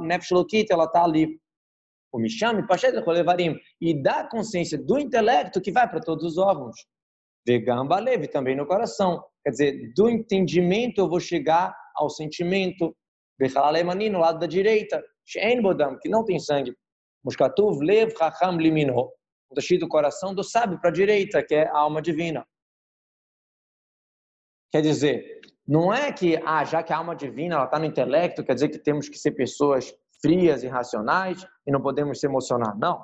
ela 0.69 0.83
está 0.85 1.03
ali 1.03 1.39
o 2.13 2.19
Misham, 2.19 2.65
Pashet 2.67 2.91
Levarim, 2.91 3.59
e 3.81 3.99
da 4.01 4.23
consciência 4.29 4.77
do 4.77 4.99
intelecto 4.99 5.59
que 5.59 5.71
vai 5.71 5.89
para 5.89 5.99
todos 5.99 6.23
os 6.23 6.37
órgãos. 6.37 6.75
Vegamba 7.45 7.99
leve 7.99 8.27
também 8.27 8.55
no 8.55 8.67
coração. 8.67 9.21
Quer 9.43 9.49
dizer, 9.49 9.93
do 9.95 10.07
entendimento 10.07 10.99
eu 10.99 11.09
vou 11.09 11.19
chegar 11.19 11.75
ao 11.95 12.09
sentimento. 12.09 12.95
Vechalalemanim 13.39 14.09
no 14.09 14.19
lado 14.19 14.39
da 14.39 14.45
direita. 14.45 15.03
Shein 15.25 15.61
Bodam, 15.61 15.97
que 15.99 16.07
não 16.07 16.23
tem 16.23 16.39
sangue. 16.39 16.73
Muskatuv 17.25 17.81
Lev 17.83 18.11
Chacham 18.15 18.57
Limino. 18.57 19.11
O 19.49 19.87
coração 19.87 20.33
do 20.33 20.43
sábio 20.43 20.79
para 20.79 20.89
a 20.89 20.93
direita, 20.93 21.43
que 21.43 21.55
é 21.55 21.67
a 21.67 21.77
alma 21.77 22.01
divina. 22.01 22.45
Quer 24.71 24.81
dizer, 24.81 25.41
não 25.67 25.93
é 25.93 26.11
que, 26.11 26.37
ah, 26.43 26.63
já 26.63 26.81
que 26.81 26.91
a 26.91 26.97
alma 26.97 27.15
divina 27.15 27.63
está 27.63 27.77
no 27.77 27.85
intelecto, 27.85 28.43
quer 28.43 28.55
dizer 28.55 28.69
que 28.69 28.79
temos 28.79 29.09
que 29.09 29.17
ser 29.17 29.31
pessoas 29.31 29.93
frias 30.23 30.63
e 30.63 30.67
racionais 30.67 31.45
e 31.67 31.71
não 31.71 31.81
podemos 31.81 32.19
se 32.19 32.25
emocionar. 32.25 32.77
Não. 32.77 33.03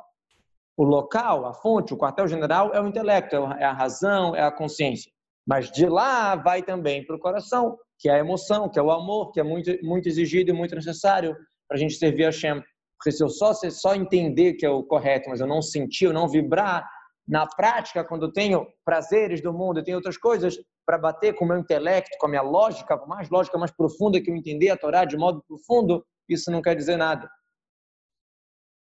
O 0.77 0.85
local, 0.85 1.45
a 1.45 1.53
fonte, 1.53 1.93
o 1.93 1.97
quartel-general 1.97 2.73
é 2.73 2.81
o 2.81 2.87
intelecto, 2.87 3.35
é 3.35 3.65
a 3.65 3.73
razão, 3.73 4.33
é 4.33 4.41
a 4.41 4.51
consciência. 4.51 5.11
Mas 5.45 5.69
de 5.69 5.85
lá 5.85 6.37
vai 6.37 6.63
também 6.63 7.05
para 7.05 7.17
o 7.17 7.19
coração, 7.19 7.77
que 7.99 8.07
é 8.07 8.13
a 8.13 8.19
emoção, 8.19 8.69
que 8.69 8.79
é 8.79 8.81
o 8.81 8.89
amor, 8.89 9.31
que 9.33 9.41
é 9.41 9.43
muito, 9.43 9.71
muito 9.83 10.07
exigido 10.07 10.51
e 10.51 10.53
muito 10.53 10.73
necessário 10.73 11.35
para 11.67 11.75
a 11.75 11.79
gente 11.79 11.95
servir 11.95 12.25
a 12.25 12.31
Shem. 12.31 12.63
Porque 12.97 13.11
se 13.11 13.21
eu 13.21 13.27
só, 13.27 13.53
se 13.53 13.69
só 13.71 13.93
entender 13.93 14.53
que 14.53 14.65
é 14.65 14.69
o 14.69 14.83
correto, 14.83 15.29
mas 15.29 15.41
eu 15.41 15.47
não 15.47 15.61
sentir, 15.61 16.05
eu 16.05 16.13
não 16.13 16.29
vibrar, 16.29 16.89
na 17.27 17.45
prática, 17.45 18.03
quando 18.03 18.25
eu 18.25 18.33
tenho 18.33 18.65
prazeres 18.83 19.39
do 19.39 19.53
mundo, 19.53 19.79
eu 19.79 19.83
tenho 19.83 19.97
outras 19.97 20.17
coisas 20.17 20.57
para 20.83 20.97
bater 20.97 21.35
com 21.35 21.45
o 21.45 21.47
meu 21.47 21.59
intelecto, 21.59 22.17
com 22.19 22.25
a 22.25 22.29
minha 22.29 22.41
lógica, 22.41 22.97
mais 23.05 23.29
lógica 23.29 23.57
mais 23.57 23.69
profunda 23.69 24.19
que 24.19 24.31
eu 24.31 24.35
entender 24.35 24.71
a 24.71 24.77
Torá 24.77 25.05
de 25.05 25.15
modo 25.15 25.43
profundo, 25.47 26.03
isso 26.33 26.51
não 26.51 26.61
quer 26.61 26.75
dizer 26.75 26.97
nada. 26.97 27.29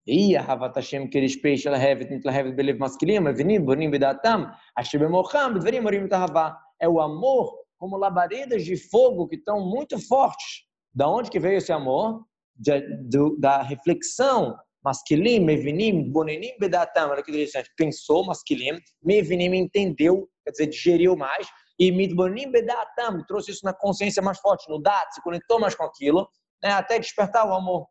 E 0.06 0.36
a 0.36 0.42
Havat 0.42 0.76
Hashem 0.76 1.10
Kerish 1.10 1.36
Peish 1.42 1.64
Lahevet 1.64 2.08
Nitlahevet 2.10 2.54
Belev 2.54 2.78
Maskilim, 2.78 3.26
Avenim, 3.26 3.64
Bonim 3.64 3.90
Vedatam, 3.90 4.52
Hashem 4.76 5.00
Bemocham, 5.00 5.58
Dverim 5.58 5.80
Morim 5.80 6.06
Tahavá. 6.06 6.56
É 6.80 6.88
o 6.88 7.00
amor 7.00 7.52
como 7.76 7.96
labaredas 7.96 8.64
de 8.64 8.76
fogo 8.76 9.26
que 9.26 9.34
estão 9.34 9.60
muito 9.60 9.98
fortes. 10.06 10.64
Da 10.94 11.08
onde 11.08 11.28
que 11.28 11.40
veio 11.40 11.58
esse 11.58 11.72
amor? 11.72 12.24
De, 12.54 12.80
do, 13.02 13.36
da 13.38 13.62
reflexão 13.62 14.56
Masquilim, 14.84 15.40
Mevinim, 15.40 16.10
Bonenim, 16.12 16.56
Bedatam. 16.60 17.10
Olha 17.10 17.22
que 17.22 17.32
interessante. 17.32 17.68
Pensou 17.76 18.24
Masquilim, 18.24 18.78
Mevinim 19.02 19.56
entendeu, 19.56 20.28
quer 20.44 20.52
dizer, 20.52 20.66
digeriu 20.68 21.16
mais. 21.16 21.48
E 21.80 21.90
Midbonim, 21.90 22.50
Bedatam 22.52 23.24
trouxe 23.26 23.50
isso 23.50 23.64
na 23.64 23.74
consciência 23.74 24.22
mais 24.22 24.38
forte, 24.38 24.70
no 24.70 24.80
Dat, 24.80 25.12
se 25.12 25.20
conectou 25.20 25.58
mais 25.58 25.74
com 25.74 25.82
aquilo 25.82 26.28
né, 26.66 26.72
até 26.72 26.98
despertar 26.98 27.48
o 27.48 27.54
amor. 27.54 27.86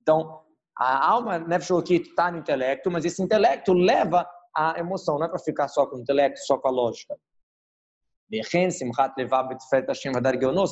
Então, 0.00 0.40
a 0.78 1.06
alma 1.06 1.38
Nefesh 1.38 1.90
está 1.90 2.30
no 2.30 2.38
intelecto, 2.38 2.90
mas 2.90 3.04
esse 3.04 3.22
intelecto 3.22 3.72
leva 3.72 4.26
à 4.54 4.78
emoção, 4.78 5.18
não 5.18 5.26
é 5.26 5.28
para 5.28 5.38
ficar 5.38 5.68
só 5.68 5.86
com 5.86 5.96
o 5.96 6.00
intelecto, 6.00 6.40
só 6.40 6.56
com 6.56 6.68
a 6.68 6.70
lógica. 6.70 7.14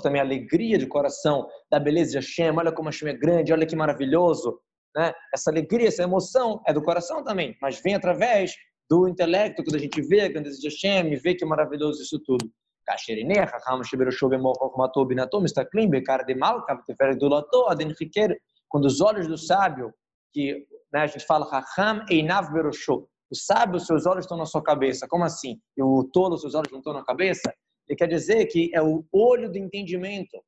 Também 0.03 0.21
a 0.21 0.25
alegria 0.25 0.79
de 0.79 0.87
coração 0.87 1.47
da 1.71 1.79
beleza 1.79 2.13
de 2.13 2.17
Hashem. 2.17 2.51
Olha 2.57 2.73
como 2.73 2.89
Hashem 2.89 3.09
é 3.09 3.13
grande, 3.13 3.53
olha 3.53 3.67
que 3.67 3.77
maravilhoso. 3.77 4.59
né? 4.97 5.13
essa 5.33 5.51
alegria, 5.51 5.89
essa 5.89 6.03
emoção 6.03 6.61
é 6.67 6.73
do 6.73 6.83
coração 6.83 7.23
também, 7.23 7.57
mas 7.61 7.81
vem 7.81 7.95
através 7.95 8.55
do 8.91 9.09
intelecto, 9.09 9.63
quando 9.63 9.77
a 9.77 9.79
gente 9.79 10.01
vê 10.03 10.23
a 10.23 10.29
grandeza 10.29 10.59
de 10.59 10.69
Hashem, 10.69 11.17
vê 11.17 11.35
que 11.35 11.45
é 11.45 11.47
maravilhoso 11.47 12.03
isso 12.03 12.19
tudo. 12.25 12.51
Quando 18.69 18.87
os 18.87 19.01
olhos 19.01 19.27
do 19.27 19.39
sábio, 19.39 19.93
que 20.33 20.67
né, 20.93 21.01
a 21.01 21.07
gente 21.07 21.25
fala, 21.25 21.47
o 23.31 23.37
sábio, 23.37 23.81
seus 23.81 24.07
olhos 24.07 24.25
estão 24.25 24.37
na 24.37 24.47
sua 24.47 24.63
cabeça. 24.63 25.07
Como 25.09 25.25
assim? 25.25 25.59
E 25.77 25.83
o 25.83 26.05
tolo, 26.13 26.37
seus 26.37 26.55
olhos 26.55 26.71
não 26.71 26.79
estão 26.79 26.93
na 26.93 27.05
cabeça? 27.05 27.53
Ele 27.89 27.97
quer 27.97 28.09
dizer 28.09 28.47
que 28.47 28.71
é 28.75 28.83
o 28.83 29.05
olho 29.13 29.51
do 29.51 29.59
entendimento. 29.59 30.43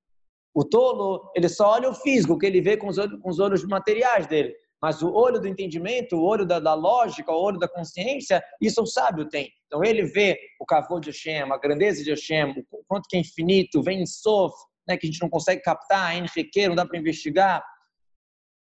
O 0.54 0.64
tolo, 0.64 1.30
ele 1.34 1.48
só 1.48 1.72
olha 1.72 1.90
o 1.90 1.94
físico, 1.94 2.34
o 2.34 2.38
que 2.38 2.46
ele 2.46 2.60
vê 2.60 2.76
com 2.76 2.88
os 2.88 2.96
olhos, 2.96 3.20
com 3.20 3.28
os 3.28 3.38
olhos 3.38 3.64
materiais 3.64 4.26
dele. 4.26 4.54
Mas 4.86 5.02
o 5.02 5.12
olho 5.12 5.40
do 5.40 5.48
entendimento, 5.48 6.14
o 6.14 6.22
olho 6.22 6.46
da, 6.46 6.60
da, 6.60 6.72
lógica, 6.72 7.32
o 7.32 7.42
olho 7.42 7.58
da 7.58 7.66
consciência, 7.66 8.40
isso 8.60 8.80
o 8.80 8.86
sábio 8.86 9.28
tem. 9.28 9.50
Então 9.66 9.82
ele 9.82 10.04
vê 10.04 10.38
o 10.60 10.64
cavô 10.64 11.00
de 11.00 11.10
Hashem, 11.10 11.50
a 11.50 11.58
grandeza 11.58 12.04
de 12.04 12.10
Hashem, 12.10 12.64
o 12.70 12.84
quanto 12.86 13.08
que 13.08 13.16
é 13.16 13.20
infinito, 13.20 13.82
vem 13.82 14.02
em 14.02 14.06
Sof, 14.06 14.54
né, 14.86 14.96
que 14.96 15.04
a 15.04 15.10
gente 15.10 15.20
não 15.20 15.28
consegue 15.28 15.60
captar, 15.60 16.14
é 16.14 16.18
enriquecer, 16.18 16.68
não 16.68 16.76
dá 16.76 16.86
para 16.86 17.00
investigar. 17.00 17.64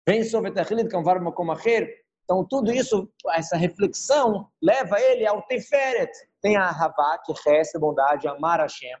Vem 0.08 0.20
em 0.20 0.24
Sof 0.24 0.48
etachilid, 0.48 0.88
que 0.88 0.96
é 0.96 1.02
varma 1.02 1.34
Então 2.24 2.46
tudo 2.48 2.72
isso, 2.72 3.12
essa 3.34 3.58
reflexão, 3.58 4.48
leva 4.62 4.98
ele 4.98 5.26
ao 5.26 5.42
Teferet. 5.42 6.10
Tem 6.40 6.56
a 6.56 6.70
Havá, 6.70 7.18
que 7.26 7.34
resta 7.46 7.78
bondade, 7.78 8.26
amar 8.26 8.60
Hashem. 8.60 8.96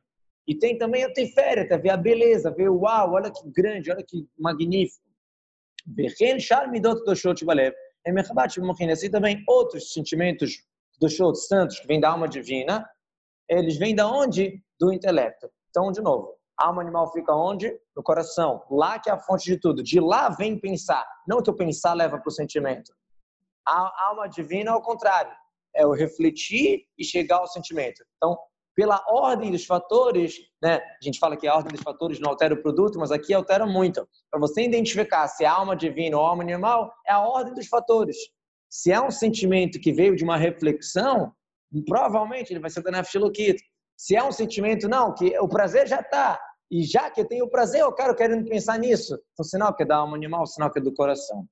E 0.46 0.54
tem 0.54 0.76
também 0.76 1.02
a 1.02 1.10
Tiferet, 1.10 1.74
ver 1.78 1.88
a 1.88 1.96
beleza, 1.96 2.50
ver 2.50 2.68
o 2.68 2.80
uau, 2.80 3.14
olha 3.14 3.30
que 3.30 3.50
grande, 3.50 3.90
olha 3.90 4.04
que 4.06 4.28
magnífico. 4.38 5.05
Bechen 5.86 6.40
Shar 6.40 6.70
Midot 6.70 7.02
Doshot 7.04 7.44
Balev. 7.44 7.74
Assim 8.92 9.10
também 9.10 9.42
outros 9.48 9.92
sentimentos 9.92 10.62
do 11.00 11.08
Shot 11.08 11.36
santos 11.36 11.80
que 11.80 11.86
vêm 11.86 12.00
da 12.00 12.10
alma 12.10 12.28
divina, 12.28 12.88
eles 13.48 13.76
vêm 13.76 13.94
da 13.94 14.08
onde? 14.08 14.62
Do 14.78 14.92
intelecto. 14.92 15.48
Então, 15.70 15.90
de 15.90 16.00
novo, 16.00 16.36
a 16.58 16.68
alma 16.68 16.82
animal 16.82 17.12
fica 17.12 17.34
onde? 17.34 17.76
No 17.94 18.02
coração. 18.02 18.62
Lá 18.70 18.98
que 18.98 19.10
é 19.10 19.12
a 19.12 19.18
fonte 19.18 19.44
de 19.44 19.58
tudo. 19.58 19.82
De 19.82 20.00
lá 20.00 20.28
vem 20.30 20.58
pensar. 20.58 21.06
Não 21.26 21.42
que 21.42 21.50
o 21.50 21.56
pensar 21.56 21.94
leva 21.94 22.18
para 22.18 22.28
o 22.28 22.32
sentimento. 22.32 22.92
A 23.66 24.08
alma 24.08 24.28
divina, 24.28 24.72
ao 24.72 24.80
contrário, 24.80 25.32
é 25.74 25.86
o 25.86 25.92
refletir 25.92 26.84
e 26.96 27.04
chegar 27.04 27.38
ao 27.38 27.46
sentimento. 27.46 28.04
Então, 28.16 28.38
pela 28.76 29.02
ordem 29.08 29.50
dos 29.50 29.64
fatores, 29.64 30.36
né? 30.62 30.76
A 30.76 31.02
gente 31.04 31.18
fala 31.18 31.34
que 31.34 31.48
a 31.48 31.54
ordem 31.56 31.72
dos 31.72 31.82
fatores 31.82 32.20
não 32.20 32.30
altera 32.30 32.52
o 32.52 32.62
produto, 32.62 32.98
mas 32.98 33.10
aqui 33.10 33.32
altera 33.32 33.66
muito. 33.66 34.06
Para 34.30 34.38
você 34.38 34.62
identificar 34.62 35.26
se 35.28 35.44
é 35.44 35.46
alma 35.46 35.74
divina 35.74 36.18
ou 36.18 36.24
alma 36.24 36.42
animal, 36.42 36.92
é 37.06 37.12
a 37.12 37.20
ordem 37.20 37.54
dos 37.54 37.66
fatores. 37.66 38.16
Se 38.68 38.92
é 38.92 39.00
um 39.00 39.10
sentimento 39.10 39.80
que 39.80 39.92
veio 39.92 40.14
de 40.14 40.22
uma 40.22 40.36
reflexão, 40.36 41.32
provavelmente 41.86 42.52
ele 42.52 42.60
vai 42.60 42.68
ser 42.68 42.82
da 42.82 42.90
Nefshilokit. 42.90 43.58
Se 43.96 44.14
é 44.14 44.22
um 44.22 44.30
sentimento, 44.30 44.86
não, 44.86 45.14
que 45.14 45.38
o 45.38 45.48
prazer 45.48 45.88
já 45.88 46.00
está, 46.00 46.38
e 46.70 46.82
já 46.82 47.10
que 47.10 47.22
eu 47.22 47.26
tenho 47.26 47.46
o 47.46 47.50
prazer, 47.50 47.80
eu 47.80 47.92
quero 47.94 48.14
querendo 48.14 48.46
pensar 48.46 48.78
nisso. 48.78 49.18
Então, 49.32 49.44
sinal 49.44 49.74
que 49.74 49.84
é 49.84 49.86
da 49.86 49.96
alma 49.96 50.16
animal, 50.16 50.46
sinal 50.46 50.70
que 50.70 50.78
é 50.78 50.82
do 50.82 50.92
coração. 50.92 51.46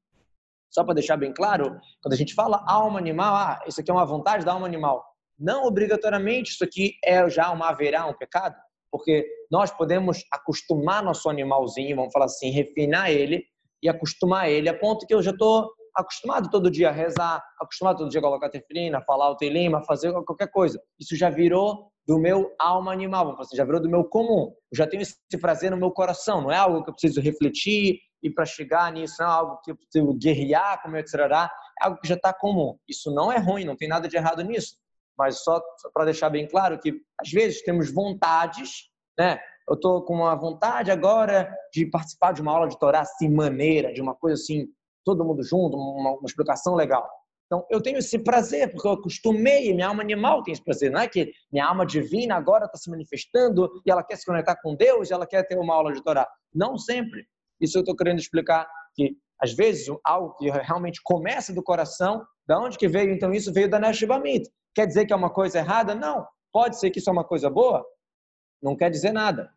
Só 0.68 0.84
para 0.84 0.94
deixar 0.94 1.16
bem 1.16 1.32
claro, 1.32 1.80
quando 2.02 2.12
a 2.12 2.16
gente 2.16 2.34
fala 2.34 2.62
alma 2.66 2.98
animal, 2.98 3.34
ah, 3.34 3.64
isso 3.66 3.80
aqui 3.80 3.90
é 3.90 3.94
uma 3.94 4.04
vontade 4.04 4.44
da 4.44 4.52
alma 4.52 4.66
animal. 4.66 5.13
Não 5.38 5.64
obrigatoriamente 5.64 6.52
isso 6.52 6.64
aqui 6.64 6.94
é 7.04 7.28
já 7.28 7.50
uma 7.50 7.68
haverá, 7.68 8.06
um 8.06 8.14
pecado, 8.14 8.54
porque 8.90 9.26
nós 9.50 9.70
podemos 9.70 10.24
acostumar 10.32 11.02
nosso 11.02 11.28
animalzinho, 11.28 11.96
vamos 11.96 12.12
falar 12.12 12.26
assim, 12.26 12.50
refinar 12.50 13.10
ele 13.10 13.44
e 13.82 13.88
acostumar 13.88 14.48
ele 14.48 14.68
a 14.68 14.78
ponto 14.78 15.06
que 15.06 15.14
eu 15.14 15.22
já 15.22 15.32
estou 15.32 15.68
acostumado 15.96 16.48
todo 16.50 16.70
dia 16.70 16.88
a 16.88 16.92
rezar, 16.92 17.42
acostumado 17.60 17.98
todo 17.98 18.10
dia 18.10 18.20
a 18.20 18.22
colocar 18.22 18.48
tefilina, 18.48 19.02
falar 19.02 19.30
o 19.30 19.36
teilima, 19.36 19.84
fazer 19.84 20.12
qualquer 20.24 20.50
coisa. 20.50 20.80
Isso 20.98 21.16
já 21.16 21.30
virou 21.30 21.90
do 22.06 22.18
meu 22.18 22.52
alma 22.58 22.92
animal, 22.92 23.24
vamos 23.24 23.36
falar 23.36 23.46
assim, 23.46 23.56
já 23.56 23.64
virou 23.64 23.80
do 23.80 23.88
meu 23.88 24.04
comum. 24.04 24.52
Eu 24.70 24.76
já 24.76 24.86
tenho 24.86 25.02
esse 25.02 25.16
prazer 25.40 25.70
no 25.70 25.76
meu 25.76 25.90
coração, 25.90 26.40
não 26.42 26.50
é 26.52 26.56
algo 26.56 26.82
que 26.84 26.90
eu 26.90 26.94
preciso 26.94 27.20
refletir 27.20 27.98
e 28.22 28.30
para 28.30 28.44
chegar 28.44 28.92
nisso, 28.92 29.16
não 29.20 29.26
é 29.26 29.30
algo 29.30 29.60
que 29.62 29.70
eu 29.70 29.76
preciso 29.76 30.14
guerrear, 30.18 30.80
como 30.82 30.96
eu 30.96 31.00
é 31.02 31.48
algo 31.80 31.98
que 32.00 32.08
já 32.08 32.14
está 32.14 32.32
comum. 32.32 32.76
Isso 32.88 33.12
não 33.12 33.32
é 33.32 33.38
ruim, 33.38 33.64
não 33.64 33.76
tem 33.76 33.88
nada 33.88 34.08
de 34.08 34.16
errado 34.16 34.42
nisso 34.42 34.76
mas 35.16 35.42
só, 35.42 35.62
para 35.92 36.06
deixar 36.06 36.30
bem 36.30 36.46
claro 36.46 36.78
que 36.78 37.00
às 37.20 37.30
vezes 37.30 37.62
temos 37.62 37.92
vontades, 37.92 38.90
né? 39.18 39.38
Eu 39.68 39.74
estou 39.74 40.04
com 40.04 40.14
uma 40.14 40.34
vontade 40.34 40.90
agora 40.90 41.50
de 41.72 41.86
participar 41.86 42.32
de 42.32 42.42
uma 42.42 42.52
aula 42.52 42.68
de 42.68 42.78
Torá 42.78 43.00
assim, 43.00 43.30
maneira, 43.30 43.92
de 43.92 44.00
uma 44.02 44.14
coisa 44.14 44.40
assim, 44.40 44.66
todo 45.04 45.24
mundo 45.24 45.42
junto, 45.42 45.76
uma, 45.76 46.12
uma 46.12 46.26
explicação 46.26 46.74
legal. 46.74 47.08
Então, 47.46 47.64
eu 47.70 47.80
tenho 47.80 47.98
esse 47.98 48.18
prazer, 48.18 48.72
porque 48.72 48.86
eu 48.86 48.92
acostumei, 48.92 49.72
minha 49.72 49.88
alma 49.88 50.02
animal 50.02 50.42
tem 50.42 50.52
esse 50.52 50.64
prazer. 50.64 50.90
Não 50.90 51.00
é 51.00 51.08
que 51.08 51.30
minha 51.52 51.66
alma 51.66 51.84
divina 51.84 52.34
agora 52.34 52.64
está 52.64 52.78
se 52.78 52.90
manifestando 52.90 53.70
e 53.86 53.90
ela 53.90 54.02
quer 54.02 54.16
se 54.16 54.24
conectar 54.24 54.56
com 54.60 54.74
Deus 54.74 55.10
e 55.10 55.12
ela 55.12 55.26
quer 55.26 55.46
ter 55.46 55.58
uma 55.58 55.74
aula 55.74 55.92
de 55.92 56.02
Torá. 56.02 56.26
Não 56.52 56.76
sempre. 56.76 57.26
Isso 57.60 57.78
eu 57.78 57.80
estou 57.80 57.94
querendo 57.94 58.18
explicar 58.18 58.66
que, 58.94 59.16
às 59.40 59.52
vezes, 59.52 59.86
algo 60.04 60.34
que 60.36 60.50
realmente 60.50 61.00
começa 61.04 61.52
do 61.52 61.62
coração, 61.62 62.24
da 62.46 62.58
onde 62.58 62.78
que 62.78 62.88
veio, 62.88 63.12
então, 63.12 63.32
isso 63.32 63.52
veio 63.52 63.68
da 63.68 63.78
Neshivamit. 63.78 64.50
Quer 64.74 64.86
dizer 64.86 65.06
que 65.06 65.12
é 65.12 65.16
uma 65.16 65.30
coisa 65.30 65.58
errada? 65.58 65.94
Não. 65.94 66.26
Pode 66.52 66.78
ser 66.78 66.90
que 66.90 66.98
isso 66.98 67.08
é 67.08 67.12
uma 67.12 67.24
coisa 67.24 67.48
boa? 67.48 67.84
Não 68.62 68.76
quer 68.76 68.90
dizer 68.90 69.12
nada. 69.12 69.50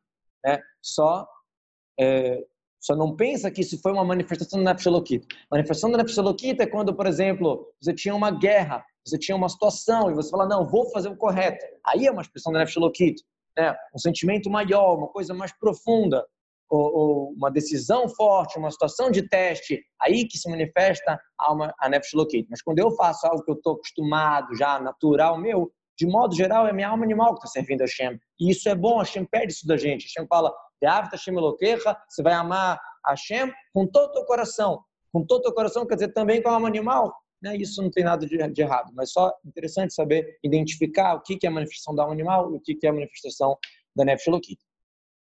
Né? 0.46 0.60
Só, 0.82 1.28
é, 2.00 2.44
só 2.80 2.96
não 2.96 3.16
pensa 3.16 3.50
que 3.52 3.62
isso 3.62 3.82
foi 3.82 3.92
uma 3.92 4.06
manifestação 4.06 4.60
do 4.60 4.66
Nefshalokita. 4.66 5.28
Manifestação 5.52 5.92
do 5.92 5.98
Nefshalokita 5.98 6.64
é 6.64 6.68
quando, 6.68 6.96
por 6.96 7.08
exemplo, 7.08 7.74
você 7.82 7.94
tinha 7.94 8.16
uma 8.16 8.32
guerra, 8.32 8.86
você 9.06 9.18
tinha 9.18 9.36
uma 9.36 9.50
situação 9.50 10.12
e 10.12 10.14
você 10.14 10.30
fala, 10.30 10.48
não, 10.48 10.68
vou 10.68 10.90
fazer 10.92 11.10
o 11.10 11.18
correto. 11.18 11.66
Aí 11.86 12.06
é 12.06 12.12
uma 12.12 12.22
expressão 12.22 12.52
do 12.52 12.60
Nefshalokita. 12.60 13.24
Né? 13.58 13.76
Um 13.94 14.00
sentimento 14.00 14.50
maior, 14.50 14.98
uma 14.98 15.08
coisa 15.08 15.34
mais 15.34 15.52
profunda 15.52 16.26
ou, 16.70 17.34
uma 17.34 17.50
decisão 17.50 18.10
forte, 18.10 18.58
uma 18.58 18.72
situação 18.72 19.10
de 19.10 19.28
teste, 19.28 19.82
aí 20.02 20.28
que 20.28 20.38
se 20.38 20.50
manifesta 20.50 21.20
a, 21.40 21.54
uma, 21.54 21.74
a 21.80 21.90
Mas 22.50 22.62
quando 22.62 22.80
eu 22.80 22.92
faço 22.92 23.26
algo 23.28 23.44
que 23.44 23.52
eu 23.52 23.56
estou 23.56 23.74
acostumado, 23.74 24.56
já 24.56 24.80
natural 24.80 25.38
meu, 25.38 25.72
de 25.98 26.06
modo 26.06 26.36
geral 26.36 26.68
é 26.68 26.74
minha 26.74 26.90
alma 26.90 27.04
animal 27.04 27.34
que 27.34 27.40
está 27.40 27.48
servindo 27.48 27.82
a 27.82 27.86
Hashem. 27.86 28.20
E 28.40 28.52
isso 28.52 28.70
é 28.70 28.76
bom, 28.76 29.00
Hashem 29.00 29.26
pede 29.26 29.54
isso 29.54 29.66
da 29.66 29.78
gente. 29.78 30.04
Hashem 30.04 30.28
fala, 30.28 30.54
você 32.08 32.22
vai 32.22 32.34
amar 32.34 32.80
Hashem 33.06 33.52
com 33.74 33.88
todo 33.88 34.10
o 34.10 34.14
teu 34.14 34.26
coração. 34.26 34.84
Com 35.12 35.26
todo 35.26 35.40
o 35.40 35.44
teu 35.44 35.54
coração 35.54 35.88
quer 35.88 35.96
dizer 35.96 36.14
também 36.14 36.42
com 36.42 36.50
a 36.50 36.54
alma 36.54 36.68
animal. 36.68 37.16
Né? 37.42 37.56
Isso 37.58 37.82
não 37.82 37.90
tem 37.90 38.04
nada 38.04 38.26
de, 38.26 38.38
de, 38.52 38.62
errado, 38.62 38.92
mas 38.94 39.12
só 39.12 39.32
interessante 39.46 39.94
saber 39.94 40.38
identificar 40.44 41.16
o 41.16 41.22
que, 41.22 41.38
que 41.38 41.46
é 41.46 41.50
a 41.50 41.54
manifestação 41.54 41.96
da 41.96 42.04
alma 42.04 42.14
animal 42.14 42.52
e 42.52 42.58
o 42.58 42.60
que, 42.60 42.76
que 42.76 42.86
é 42.88 42.90
a 42.90 42.94
manifestação 42.94 43.58
da 43.96 44.04
Nefesh 44.06 44.28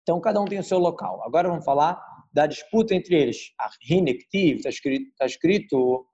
então, 0.08 0.22
cada 0.22 0.40
um 0.40 0.46
tem 0.46 0.58
o 0.58 0.64
seu 0.64 0.80
local. 0.80 1.22
Agora 1.26 1.50
vamos 1.50 1.66
falar 1.66 2.02
da 2.32 2.48
disputa 2.48 2.96
entre 2.96 3.14
eles. 3.14 3.54
A 3.60 3.70
Hinektiv, 3.90 4.56
está 4.56 4.70
escrito, 4.70 5.12
tá 5.18 5.26
escrito 5.26 6.08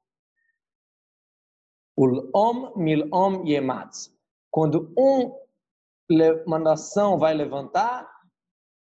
Ul-Om 1.95 2.75
Mil-Om 2.75 3.47
Yematz. 3.47 4.11
Quando 4.49 4.91
um, 4.97 5.31
uma 6.47 6.57
nação 6.57 7.19
vai 7.19 7.35
levantar, 7.35 8.09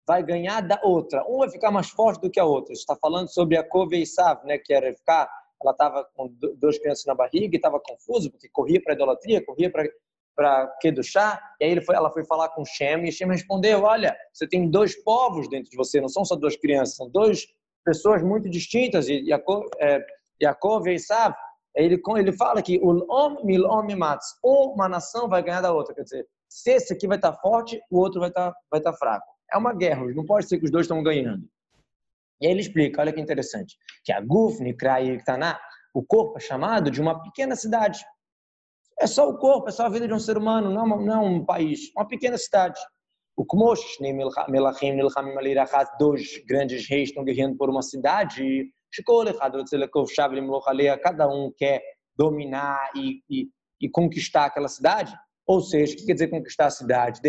vai 0.06 0.22
ganhar 0.22 0.60
da 0.60 0.80
outra. 0.84 1.24
Um 1.28 1.38
vai 1.38 1.50
ficar 1.50 1.72
mais 1.72 1.90
forte 1.90 2.20
do 2.20 2.30
que 2.30 2.38
a 2.38 2.44
outra. 2.44 2.72
Está 2.72 2.94
falando 2.94 3.34
sobre 3.34 3.56
a 3.56 3.68
Kove 3.68 4.00
Isav, 4.00 4.46
né, 4.46 4.58
que 4.58 4.72
era 4.72 4.94
ficar, 4.94 5.28
ela 5.60 5.72
estava 5.72 6.04
com 6.14 6.28
duas 6.56 6.78
crianças 6.78 7.04
na 7.06 7.16
barriga 7.16 7.52
e 7.52 7.56
estava 7.56 7.80
confusa, 7.80 8.30
porque 8.30 8.48
corria 8.50 8.80
para 8.80 8.94
idolatria, 8.94 9.44
corria 9.44 9.72
para 9.72 9.90
para 10.34 10.72
chá 11.02 11.40
e 11.60 11.64
aí 11.64 11.70
ele 11.70 11.82
foi, 11.82 11.94
ela 11.94 12.10
foi 12.10 12.24
falar 12.24 12.48
com 12.50 12.64
Shem, 12.64 13.04
e 13.04 13.12
Shem 13.12 13.28
respondeu, 13.28 13.82
olha, 13.82 14.16
você 14.32 14.46
tem 14.46 14.70
dois 14.70 14.94
povos 15.02 15.48
dentro 15.48 15.70
de 15.70 15.76
você, 15.76 16.00
não 16.00 16.08
são 16.08 16.24
só 16.24 16.34
duas 16.36 16.56
crianças, 16.56 16.96
são 16.96 17.10
duas 17.10 17.46
pessoas 17.84 18.22
muito 18.22 18.48
distintas, 18.48 19.08
e 19.08 19.24
é, 19.80 20.06
Yaakov 20.42 20.88
e 20.88 20.94
Esav, 20.94 21.34
ele, 21.74 22.00
ele 22.16 22.32
fala 22.32 22.62
que 22.62 22.78
o 22.82 23.04
om 23.10 23.44
mil 23.44 23.64
om 23.66 23.86
mats, 23.96 24.26
uma 24.42 24.88
nação 24.88 25.28
vai 25.28 25.42
ganhar 25.42 25.60
da 25.60 25.72
outra, 25.72 25.94
quer 25.94 26.02
dizer, 26.02 26.26
se 26.48 26.72
esse 26.72 26.92
aqui 26.92 27.06
vai 27.06 27.16
estar 27.16 27.32
forte, 27.34 27.80
o 27.90 27.98
outro 27.98 28.20
vai 28.20 28.28
estar, 28.28 28.52
vai 28.70 28.80
estar 28.80 28.92
fraco. 28.94 29.26
É 29.52 29.56
uma 29.56 29.72
guerra, 29.72 30.04
não 30.14 30.24
pode 30.24 30.48
ser 30.48 30.58
que 30.58 30.64
os 30.64 30.70
dois 30.70 30.84
estão 30.84 31.02
ganhando. 31.02 31.48
E 32.40 32.46
aí 32.46 32.52
ele 32.52 32.60
explica, 32.60 33.00
olha 33.00 33.12
que 33.12 33.20
interessante, 33.20 33.76
que 34.04 34.12
a 34.12 34.20
Gufni, 34.20 34.74
Krai 34.74 35.08
e 35.08 35.12
Iktaná, 35.12 35.60
o 35.94 36.02
corpo 36.02 36.38
é 36.38 36.40
chamado 36.40 36.90
de 36.90 37.00
uma 37.00 37.22
pequena 37.22 37.54
cidade, 37.54 38.00
é 39.00 39.06
só 39.06 39.28
o 39.28 39.38
corpo, 39.38 39.68
é 39.68 39.72
só 39.72 39.86
a 39.86 39.88
vida 39.88 40.06
de 40.06 40.12
um 40.12 40.18
ser 40.18 40.36
humano, 40.36 40.70
não, 40.70 40.86
não 40.86 41.14
é 41.14 41.18
um 41.18 41.44
país, 41.44 41.90
uma 41.96 42.06
pequena 42.06 42.36
cidade. 42.36 42.78
O 43.36 43.44
Kmosh, 43.46 43.98
Melachim, 44.48 44.92
Nilchamim 44.92 45.36
Alirachat, 45.36 45.90
dois 45.98 46.42
grandes 46.46 46.86
reis 46.86 47.08
estão 47.08 47.24
guerreando 47.24 47.56
por 47.56 47.70
uma 47.70 47.80
cidade. 47.80 48.70
Cada 51.02 51.26
um 51.26 51.50
quer 51.56 51.82
dominar 52.14 52.90
e, 52.94 53.22
e, 53.30 53.48
e 53.80 53.88
conquistar 53.88 54.44
aquela 54.44 54.68
cidade. 54.68 55.16
Ou 55.46 55.62
seja, 55.62 55.94
o 55.94 55.96
que 55.96 56.06
quer 56.06 56.12
dizer 56.12 56.28
conquistar 56.28 56.66
a 56.66 56.70
cidade? 56.70 57.20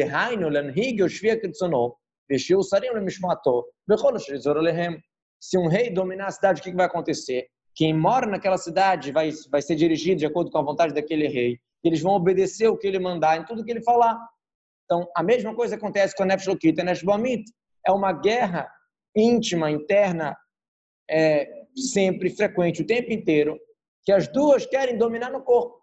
Se 5.39 5.57
um 5.57 5.67
rei 5.67 5.89
dominar 5.89 6.27
a 6.27 6.31
cidade, 6.31 6.59
o 6.59 6.63
que 6.63 6.73
vai 6.73 6.87
acontecer? 6.87 7.47
Quem 7.75 7.93
mora 7.93 8.27
naquela 8.27 8.57
cidade 8.57 9.11
vai, 9.11 9.31
vai 9.49 9.61
ser 9.61 9.75
dirigido 9.75 10.19
de 10.19 10.25
acordo 10.25 10.51
com 10.51 10.57
a 10.57 10.63
vontade 10.63 10.93
daquele 10.93 11.27
rei. 11.27 11.59
Eles 11.83 12.01
vão 12.01 12.13
obedecer 12.13 12.67
o 12.67 12.77
que 12.77 12.87
ele 12.87 12.99
mandar 12.99 13.37
em 13.37 13.45
tudo 13.45 13.63
que 13.63 13.71
ele 13.71 13.83
falar. 13.83 14.19
Então, 14.85 15.09
a 15.15 15.23
mesma 15.23 15.55
coisa 15.55 15.75
acontece 15.75 16.15
com 16.15 16.23
a 16.23 16.25
Nefesh 16.25 16.47
e 16.63 16.71
Nefesh 16.71 17.03
É 17.85 17.91
uma 17.91 18.11
guerra 18.11 18.69
íntima, 19.15 19.71
interna, 19.71 20.37
é, 21.09 21.47
sempre 21.75 22.29
frequente, 22.29 22.81
o 22.81 22.87
tempo 22.87 23.11
inteiro, 23.11 23.57
que 24.03 24.11
as 24.11 24.27
duas 24.27 24.65
querem 24.65 24.97
dominar 24.97 25.31
no 25.31 25.41
corpo. 25.41 25.81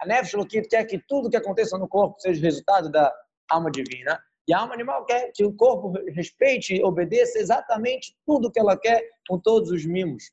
A 0.00 0.06
Nefesh 0.06 0.34
quer 0.68 0.84
que 0.84 0.98
tudo 1.06 1.30
que 1.30 1.36
aconteça 1.36 1.78
no 1.78 1.88
corpo 1.88 2.18
seja 2.18 2.40
resultado 2.40 2.90
da 2.90 3.12
alma 3.48 3.70
divina, 3.70 4.18
e 4.48 4.54
a 4.54 4.60
alma 4.60 4.74
animal 4.74 5.04
quer 5.04 5.32
que 5.34 5.44
o 5.44 5.52
corpo 5.52 5.92
respeite 6.12 6.76
e 6.76 6.84
obedeça 6.84 7.38
exatamente 7.38 8.16
tudo 8.24 8.50
que 8.50 8.60
ela 8.60 8.78
quer, 8.78 9.02
com 9.28 9.38
todos 9.38 9.70
os 9.70 9.84
mimos. 9.84 10.30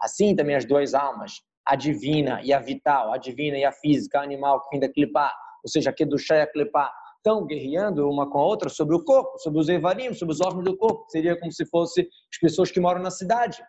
Assim 0.00 0.34
também 0.34 0.56
as 0.56 0.64
duas 0.64 0.94
almas, 0.94 1.42
a 1.64 1.76
divina 1.76 2.40
e 2.42 2.52
a 2.52 2.58
vital, 2.58 3.12
a 3.12 3.18
divina 3.18 3.58
e 3.58 3.64
a 3.64 3.72
física, 3.72 4.18
a 4.18 4.22
animal 4.22 4.60
que 4.62 4.70
vem 4.70 4.80
da 4.80 4.88
clipar, 4.88 5.34
ou 5.62 5.70
seja, 5.70 5.92
que 5.92 6.04
do 6.04 6.16
a 6.16 6.46
clipar, 6.46 6.90
estão 7.16 7.46
guerreando 7.46 8.08
uma 8.08 8.28
com 8.28 8.38
a 8.38 8.44
outra 8.44 8.68
sobre 8.70 8.96
o 8.96 9.04
corpo, 9.04 9.38
sobre 9.38 9.60
os 9.60 9.68
evarim, 9.68 10.12
sobre 10.14 10.32
os 10.32 10.40
órgãos 10.40 10.64
do 10.64 10.76
corpo. 10.76 11.04
Seria 11.10 11.38
como 11.38 11.52
se 11.52 11.66
fosse 11.66 12.00
as 12.00 12.38
pessoas 12.40 12.70
que 12.70 12.80
moram 12.80 13.02
na 13.02 13.10
cidade. 13.10 13.62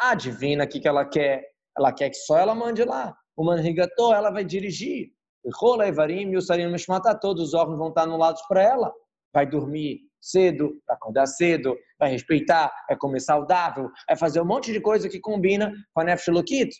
A 0.00 0.14
divina, 0.14 0.64
o 0.64 0.68
que 0.68 0.86
ela 0.86 1.04
quer? 1.04 1.44
Ela 1.76 1.92
quer 1.92 2.10
que 2.10 2.16
só 2.16 2.38
ela 2.38 2.54
mande 2.54 2.84
lá. 2.84 3.14
O 3.36 3.44
manrigatô, 3.44 4.14
ela 4.14 4.30
vai 4.30 4.44
dirigir. 4.44 5.10
Rola 5.54 5.88
Evarim 5.88 6.30
e 6.30 6.36
o 6.36 6.42
Sarim 6.42 6.70
Mishmata, 6.70 7.14
todos 7.14 7.48
os 7.48 7.54
órgãos 7.54 7.78
vão 7.78 7.88
estar 7.88 8.02
anulados 8.02 8.42
para 8.48 8.62
ela. 8.62 8.92
Vai 9.32 9.46
dormir 9.46 10.00
cedo, 10.20 10.80
vai 10.86 10.96
acordar 10.96 11.26
cedo, 11.26 11.76
vai 11.98 12.10
respeitar, 12.10 12.72
vai 12.88 12.96
comer 12.96 13.20
saudável, 13.20 13.90
vai 14.08 14.16
fazer 14.16 14.40
um 14.40 14.44
monte 14.44 14.72
de 14.72 14.80
coisa 14.80 15.08
que 15.08 15.20
combina 15.20 15.72
com 15.94 16.00
a 16.00 16.04
Nefesh 16.04 16.28
Lokit. 16.28 16.70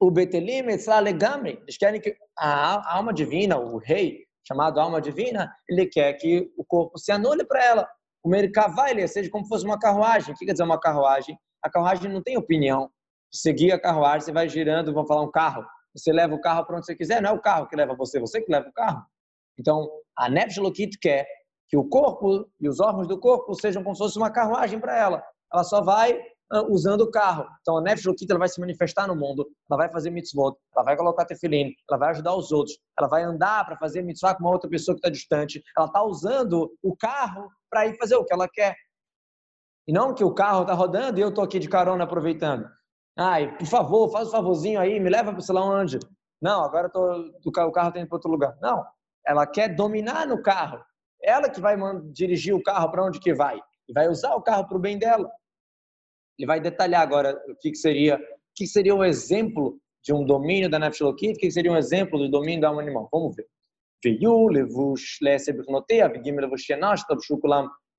O 0.00 0.10
Betelim 0.10 0.62
Legamri, 1.02 1.60
eles 1.62 1.76
querem 1.76 2.00
que 2.00 2.16
a 2.36 2.96
alma 2.96 3.12
divina, 3.12 3.56
o 3.56 3.78
rei, 3.78 4.24
chamado 4.46 4.80
alma 4.80 5.00
divina, 5.00 5.54
ele 5.68 5.86
quer 5.86 6.14
que 6.14 6.50
o 6.56 6.64
corpo 6.64 6.98
se 6.98 7.12
anule 7.12 7.44
para 7.44 7.64
ela. 7.64 7.88
O 8.24 8.28
Merkavai, 8.28 9.06
seja 9.06 9.30
como 9.30 9.46
fosse 9.46 9.64
uma 9.64 9.78
carruagem. 9.78 10.34
O 10.34 10.36
que 10.36 10.44
quer 10.44 10.52
dizer 10.52 10.64
uma 10.64 10.80
carruagem? 10.80 11.38
A 11.62 11.70
carruagem 11.70 12.10
não 12.10 12.22
tem 12.22 12.36
opinião. 12.36 12.90
Guia 13.56 13.76
a 13.76 13.80
carruagem, 13.80 14.22
você 14.22 14.32
vai 14.32 14.48
girando, 14.48 14.92
vamos 14.92 15.08
falar 15.08 15.22
um 15.22 15.30
carro. 15.30 15.64
Você 15.94 16.12
leva 16.12 16.34
o 16.34 16.40
carro 16.40 16.64
para 16.64 16.76
onde 16.76 16.86
você 16.86 16.96
quiser, 16.96 17.20
não 17.20 17.30
é 17.30 17.32
o 17.32 17.40
carro 17.40 17.68
que 17.68 17.76
leva 17.76 17.94
você, 17.94 18.18
você 18.18 18.40
que 18.40 18.50
leva 18.50 18.68
o 18.68 18.72
carro. 18.72 19.04
Então, 19.58 19.88
a 20.16 20.28
Nefesh 20.28 20.58
Lokit 20.58 20.98
quer 20.98 21.26
que 21.68 21.76
o 21.76 21.88
corpo 21.88 22.48
e 22.60 22.68
os 22.68 22.80
órgãos 22.80 23.06
do 23.06 23.18
corpo 23.18 23.54
sejam 23.54 23.82
como 23.82 23.94
se 23.94 24.02
fosse 24.02 24.18
uma 24.18 24.30
carruagem 24.30 24.78
para 24.78 24.96
ela. 24.96 25.22
Ela 25.52 25.64
só 25.64 25.82
vai 25.82 26.18
usando 26.68 27.02
o 27.02 27.10
carro. 27.10 27.46
Então, 27.60 27.78
a 27.78 27.82
Nefesh 27.82 28.04
Lokit 28.04 28.30
ela 28.30 28.38
vai 28.38 28.48
se 28.48 28.60
manifestar 28.60 29.06
no 29.06 29.16
mundo, 29.16 29.48
ela 29.70 29.78
vai 29.78 29.90
fazer 29.90 30.10
mitzvot, 30.10 30.54
ela 30.74 30.84
vai 30.84 30.96
colocar 30.96 31.24
tefilim, 31.24 31.72
ela 31.88 31.98
vai 31.98 32.10
ajudar 32.10 32.34
os 32.34 32.52
outros, 32.52 32.78
ela 32.98 33.08
vai 33.08 33.22
andar 33.22 33.64
para 33.64 33.76
fazer 33.78 34.02
mitzvah 34.02 34.34
com 34.34 34.44
uma 34.44 34.50
outra 34.52 34.68
pessoa 34.68 34.94
que 34.94 34.98
está 34.98 35.10
distante. 35.10 35.62
Ela 35.76 35.86
está 35.86 36.02
usando 36.02 36.70
o 36.82 36.94
carro 36.96 37.48
para 37.70 37.86
ir 37.86 37.96
fazer 37.96 38.16
o 38.16 38.24
que 38.24 38.34
ela 38.34 38.48
quer. 38.48 38.76
E 39.86 39.92
não 39.92 40.14
que 40.14 40.22
o 40.22 40.34
carro 40.34 40.62
está 40.62 40.74
rodando 40.74 41.18
e 41.18 41.22
eu 41.22 41.30
estou 41.30 41.42
aqui 41.42 41.58
de 41.58 41.68
carona 41.68 42.04
aproveitando. 42.04 42.68
Ai, 43.16 43.56
por 43.56 43.66
favor, 43.66 44.10
faz 44.10 44.28
um 44.28 44.30
favorzinho 44.30 44.80
aí, 44.80 44.98
me 44.98 45.10
leva 45.10 45.32
para 45.32 45.40
sei 45.40 45.54
lá 45.54 45.64
onde. 45.64 45.98
Não, 46.40 46.64
agora 46.64 46.88
tô, 46.88 47.30
o 47.44 47.52
carro 47.52 47.88
está 47.88 48.00
indo 48.00 48.08
para 48.08 48.16
outro 48.16 48.30
lugar. 48.30 48.56
Não, 48.60 48.84
ela 49.26 49.46
quer 49.46 49.74
dominar 49.74 50.26
no 50.26 50.42
carro. 50.42 50.82
Ela 51.22 51.48
que 51.48 51.60
vai 51.60 51.76
dirigir 52.12 52.54
o 52.54 52.62
carro 52.62 52.90
para 52.90 53.04
onde 53.04 53.20
que 53.20 53.32
vai. 53.32 53.60
E 53.88 53.92
vai 53.92 54.08
usar 54.08 54.34
o 54.34 54.42
carro 54.42 54.66
para 54.66 54.76
o 54.76 54.80
bem 54.80 54.98
dela. 54.98 55.30
Ele 56.38 56.46
vai 56.46 56.60
detalhar 56.60 57.02
agora 57.02 57.40
o 57.48 57.54
que, 57.56 57.70
que 57.70 57.76
seria 57.76 58.16
o 58.16 58.54
que 58.54 58.66
seria 58.66 58.94
um 58.94 59.04
exemplo 59.04 59.78
de 60.02 60.12
um 60.12 60.24
domínio 60.26 60.68
da 60.68 60.78
Nefesh 60.78 61.00
o 61.02 61.14
que 61.14 61.50
seria 61.50 61.72
um 61.72 61.76
exemplo 61.76 62.18
do 62.18 62.28
domínio 62.28 62.60
da 62.60 62.68
alma 62.68 62.82
animal. 62.82 63.08
Vamos 63.12 63.36
ver. 63.36 63.46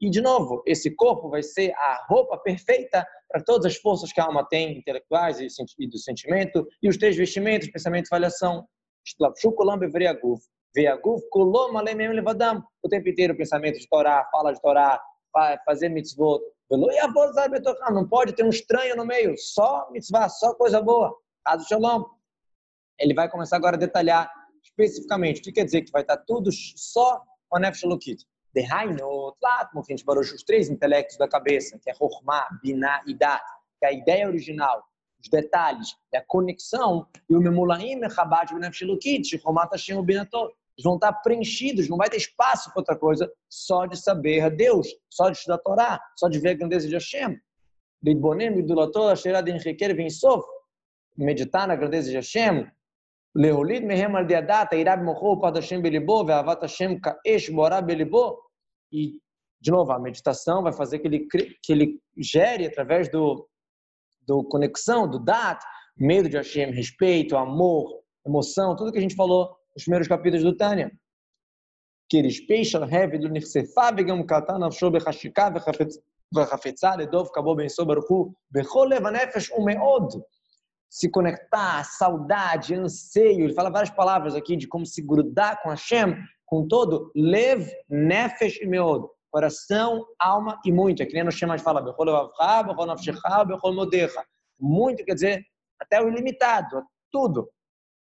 E, 0.02 0.10
de 0.10 0.20
novo, 0.20 0.62
esse 0.66 0.92
corpo 0.96 1.30
vai 1.30 1.42
ser 1.42 1.72
a 1.72 2.06
roupa 2.10 2.38
perfeita 2.38 3.08
para 3.34 3.44
todas 3.44 3.66
as 3.66 3.76
forças 3.78 4.14
que 4.14 4.22
a 4.22 4.26
alma 4.26 4.48
tem, 4.48 4.78
intelectuais 4.78 5.40
e 5.40 5.88
do 5.88 5.98
sentimento, 5.98 6.68
e 6.84 6.88
os 6.88 6.98
três 6.98 7.18
vestimentos, 7.18 7.68
pensamento 7.72 8.06
e 8.06 8.10
falhação. 8.10 8.68
O 12.84 12.90
tempo 12.90 13.10
inteiro, 13.10 13.36
pensamento 13.36 13.80
de 13.80 13.90
Torá, 13.90 14.24
fala 14.32 14.54
de 14.54 14.62
Torá, 14.62 15.02
fazer 15.66 15.90
mitzvot. 15.90 16.44
Não 16.70 18.08
pode 18.08 18.34
ter 18.34 18.44
um 18.44 18.50
estranho 18.50 18.96
no 18.96 19.04
meio, 19.06 19.36
só 19.36 19.90
mitzvah, 19.92 20.30
só 20.30 20.54
coisa 20.54 20.80
boa. 20.80 21.12
Caso 21.44 21.68
Shalom. 21.68 22.04
Ele 23.00 23.16
vai 23.16 23.28
começar 23.28 23.56
agora 23.56 23.76
a 23.78 23.80
detalhar 23.80 24.32
especificamente 24.64 25.42
o 25.42 25.44
que 25.44 25.52
quer 25.52 25.66
dizer 25.66 25.82
que 25.82 25.92
vai 25.92 26.04
estar 26.04 26.18
tudo 26.18 26.52
só 26.52 27.20
com 27.50 27.58
a 27.58 27.60
Nefesh 27.60 27.84
Elokit. 27.84 28.24
Dehainot, 29.33 29.37
Latmot, 29.43 29.87
a 29.89 29.93
gente 29.93 30.05
barou 30.05 30.23
os 30.23 30.43
três 30.43 30.69
intelectos 30.69 31.17
da 31.17 31.29
cabeça, 31.29 31.79
que 31.83 31.91
é 31.91 31.95
Chokhmah, 31.95 32.47
Binah 32.63 33.03
e 33.07 33.15
Dat, 33.15 33.43
que 33.79 33.87
é 33.87 33.89
a 33.89 33.93
ideia 33.93 34.27
original, 34.27 34.85
os 35.23 35.29
detalhes, 35.29 35.97
é 36.13 36.19
a 36.19 36.25
conexão, 36.27 37.07
e 37.29 37.35
o 37.35 37.41
Memulaim, 37.41 37.97
Mechabat, 37.97 38.53
Benafshilukit, 38.55 39.29
Chokhmah, 39.29 39.67
Tashem, 39.67 40.03
Binatot. 40.05 40.53
Eles 40.77 40.85
vão 40.85 40.95
estar 40.95 41.13
preenchidos, 41.13 41.89
não 41.89 41.97
vai 41.97 42.09
ter 42.09 42.19
espaço 42.19 42.71
para 42.71 42.81
outra 42.81 42.97
coisa, 42.97 43.31
só 43.49 43.85
de 43.87 43.97
saber 43.97 44.43
a 44.43 44.49
Deus, 44.49 44.87
só 45.11 45.29
de 45.29 45.37
estudar 45.37 45.57
a 45.57 45.59
Torá, 45.59 46.01
só 46.17 46.29
de 46.29 46.39
ver 46.39 46.51
a 46.51 46.55
grandeza 46.55 46.87
de 46.87 46.95
Hashem. 46.95 47.37
Lidbonem, 48.01 48.55
Lidulator, 48.55 49.11
Asherad, 49.11 49.51
Enriqueira, 49.51 49.93
Vinsof, 49.93 50.45
meditar 51.17 51.67
na 51.67 51.75
grandeza 51.75 52.11
de 52.11 52.17
Hashem, 52.17 52.71
להוליד 53.35 53.85
מהם 53.85 54.17
על 54.17 54.27
די 54.27 54.37
הדת, 54.37 54.73
היראה 54.73 54.97
במוחו 54.97 55.27
ופחד 55.27 55.57
השם 55.57 55.83
בליבו, 55.83 56.25
ואהבת 56.29 56.63
השם 56.63 56.93
כאש 56.99 57.51
בוערה 57.51 57.81
בליבו. 57.81 58.49
E, 58.93 59.19
de 59.64 59.72
novo, 59.72 59.94
a 59.94 60.00
meditação 60.00 60.62
vai 60.62 60.74
fazer 60.74 61.00
que 61.00 61.08
ele, 61.08 61.26
que 61.64 61.72
ele 61.72 62.02
gere 62.18 62.66
através 62.66 63.10
do, 63.10 63.48
do 64.28 64.44
conexão, 64.44 65.10
do 65.10 65.18
dat, 65.18 65.64
medo 65.98 66.28
de 66.28 66.36
Hashem, 66.36 66.72
respeito, 66.72 67.38
amor, 67.38 68.02
emoção, 68.28 68.76
tudo 68.76 68.92
que 68.92 68.98
a 68.98 69.02
gente 69.02 69.16
falou 69.16 69.56
nos 69.74 69.86
primeiros 69.86 70.10
capítulos 70.10 70.44
do 70.44 70.58
Tânia. 70.58 70.92
Que 72.10 72.18
eles 72.18 72.46
peixam 72.46 72.84
heavy 72.84 73.18
do 73.18 73.30
nirsefa 73.30 73.94
vegam 73.94 74.26
katan 74.26 74.66
afsho 74.66 74.92
bechashika 74.92 75.50
vechafetza 75.50 76.96
ledov 76.98 77.32
kabo 77.32 77.56
ben 77.56 77.70
sobaruchu 77.70 78.36
bechol 78.52 78.90
levanefesh 78.90 79.50
umeod. 79.52 80.22
Se 80.90 81.10
conectar, 81.10 81.86
saudade, 81.86 82.76
anseio. 82.76 83.46
Ele 83.46 83.54
fala 83.54 83.72
várias 83.72 83.90
palavras 83.90 84.36
aqui 84.36 84.58
de 84.58 84.68
como 84.68 84.86
se 84.86 85.02
grudar 85.02 85.62
com 85.64 85.70
Hashem, 85.70 86.18
com 86.46 86.68
todo. 86.68 87.10
Lev, 87.16 87.66
nefesh 87.90 88.60
e 88.62 88.68
meod. 88.68 89.08
Coração, 89.34 90.06
alma 90.20 90.62
e 90.64 90.72
muito. 90.72 91.02
É 91.02 91.08
que 91.08 91.14
nem 91.16 91.24
no 91.24 91.32
Shem 91.32 91.50
fala, 91.58 91.84
muito 94.60 95.04
quer 95.04 95.14
dizer 95.16 95.44
até 95.80 96.00
o 96.00 96.08
ilimitado, 96.08 96.84
tudo. 97.12 97.50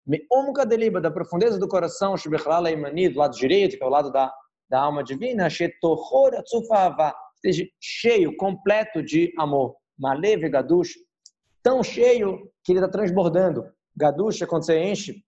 Me'omka 0.08 0.66
deliba, 0.66 1.00
da 1.00 1.12
profundeza 1.12 1.60
do 1.60 1.68
coração, 1.68 2.18
shebechlala 2.18 2.72
imani, 2.72 3.10
do 3.10 3.20
lado 3.20 3.38
direito, 3.38 3.78
que 3.78 3.84
é 3.84 3.86
o 3.86 3.92
lado 3.92 4.12
da, 4.12 4.34
da 4.68 4.82
alma 4.82 5.04
divina, 5.04 5.52
shetochor 5.52 6.34
atzufava, 6.34 7.14
esteja 7.36 7.64
cheio, 7.80 8.36
completo 8.36 9.04
de 9.04 9.32
amor. 9.38 9.76
Malev 10.00 10.50
gadush, 10.50 10.96
tão 11.62 11.84
cheio 11.84 12.52
que 12.64 12.72
ele 12.72 12.80
está 12.80 12.90
transbordando. 12.90 13.72
Gaducha, 13.96 14.48
quando 14.48 14.66
você 14.66 14.80
enche, 14.80 15.24